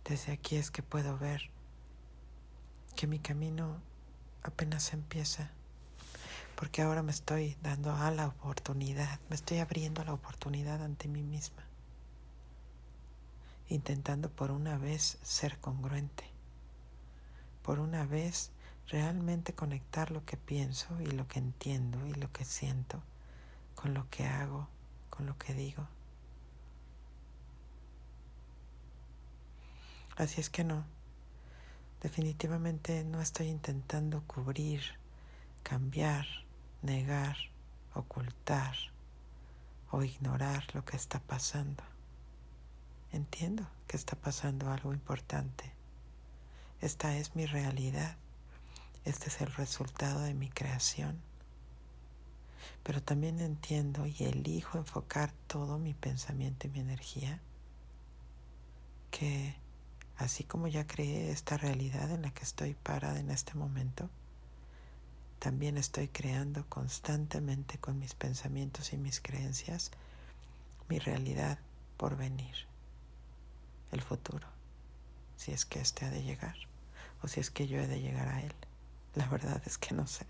Desde 0.09 0.33
aquí 0.33 0.57
es 0.57 0.71
que 0.71 0.83
puedo 0.83 1.19
ver 1.19 1.51
que 2.95 3.07
mi 3.07 3.19
camino 3.19 3.81
apenas 4.43 4.93
empieza, 4.93 5.51
porque 6.55 6.83
ahora 6.83 7.03
me 7.03 7.13
estoy 7.13 7.57
dando 7.63 7.95
a 7.95 8.11
la 8.11 8.29
oportunidad, 8.29 9.21
me 9.29 9.37
estoy 9.37 9.59
abriendo 9.59 10.03
a 10.03 10.05
la 10.05 10.15
oportunidad 10.15 10.83
ante 10.83 11.09
mí 11.09 11.23
misma, 11.23 11.65
intentando 13.69 14.31
por 14.31 14.51
una 14.51 14.79
vez 14.79 15.19
ser 15.23 15.59
congruente 15.59 16.37
por 17.67 17.81
una 17.81 18.07
vez 18.07 18.53
realmente 18.87 19.53
conectar 19.53 20.13
lo 20.13 20.25
que 20.25 20.37
pienso 20.37 21.01
y 21.01 21.07
lo 21.07 21.27
que 21.27 21.41
entiendo 21.41 22.07
y 22.07 22.15
lo 22.15 22.33
que 22.33 22.45
siento 22.45 23.03
con 23.75 23.93
lo 23.93 24.09
que 24.09 24.25
hago, 24.25 24.69
con 25.11 25.27
lo 25.27 25.37
que 25.37 25.53
digo. 25.53 25.89
Así 30.17 30.41
es 30.41 30.51
que 30.51 30.65
no, 30.65 30.85
definitivamente 32.03 33.05
no 33.05 33.21
estoy 33.21 33.49
intentando 33.49 34.23
cubrir, 34.27 34.83
cambiar, 35.63 36.27
negar, 36.83 37.37
ocultar 37.95 38.77
o 39.91 40.03
ignorar 40.03 40.65
lo 40.75 40.85
que 40.85 40.97
está 40.97 41.21
pasando. 41.21 41.85
Entiendo 43.13 43.67
que 43.87 43.97
está 43.97 44.17
pasando 44.17 44.71
algo 44.71 44.93
importante 44.93 45.77
esta 46.81 47.17
es 47.17 47.35
mi 47.35 47.47
realidad. 47.47 48.17
Este 49.05 49.29
es 49.29 49.41
el 49.41 49.53
resultado 49.55 50.21
de 50.21 50.35
mi 50.35 50.51
creación. 50.51 51.19
Pero 52.83 53.03
también 53.03 53.41
entiendo 53.41 54.07
y 54.07 54.25
elijo 54.25 54.77
enfocar 54.77 55.33
todo 55.47 55.79
mi 55.79 55.95
pensamiento 55.95 56.67
y 56.67 56.71
mi 56.71 56.81
energía 56.81 57.41
que 59.11 59.57
así 60.19 60.45
como 60.45 60.69
ya 60.69 60.87
creé 60.87 61.31
esta 61.31 61.57
realidad 61.57 62.11
en 62.11 62.23
la 62.23 62.31
que 62.31 62.43
estoy 62.43 62.75
parada 62.75 63.19
en 63.19 63.31
este 63.31 63.55
momento, 63.55 64.09
también 65.39 65.77
estoy 65.77 66.09
creando 66.09 66.65
constantemente 66.69 67.79
con 67.79 67.99
mis 67.99 68.15
pensamientos 68.15 68.93
y 68.93 68.97
mis 68.97 69.21
creencias 69.21 69.91
mi 70.89 70.99
realidad 70.99 71.59
por 71.97 72.17
venir, 72.17 72.55
el 73.93 74.01
futuro 74.01 74.57
si 75.37 75.53
es 75.53 75.65
que 75.65 75.81
éste 75.81 76.05
ha 76.05 76.11
de 76.11 76.23
llegar 76.23 76.57
o 77.23 77.29
si 77.29 77.41
es 77.41 77.51
que 77.51 77.69
yo 77.69 77.79
he 77.79 77.87
de 77.87 78.01
llegar 78.01 78.29
a 78.29 78.43
él. 78.43 78.53
La 79.15 79.27
verdad 79.29 79.63
es 79.65 79.79
que 79.79 79.95
no 79.95 80.07
sé. 80.07 80.27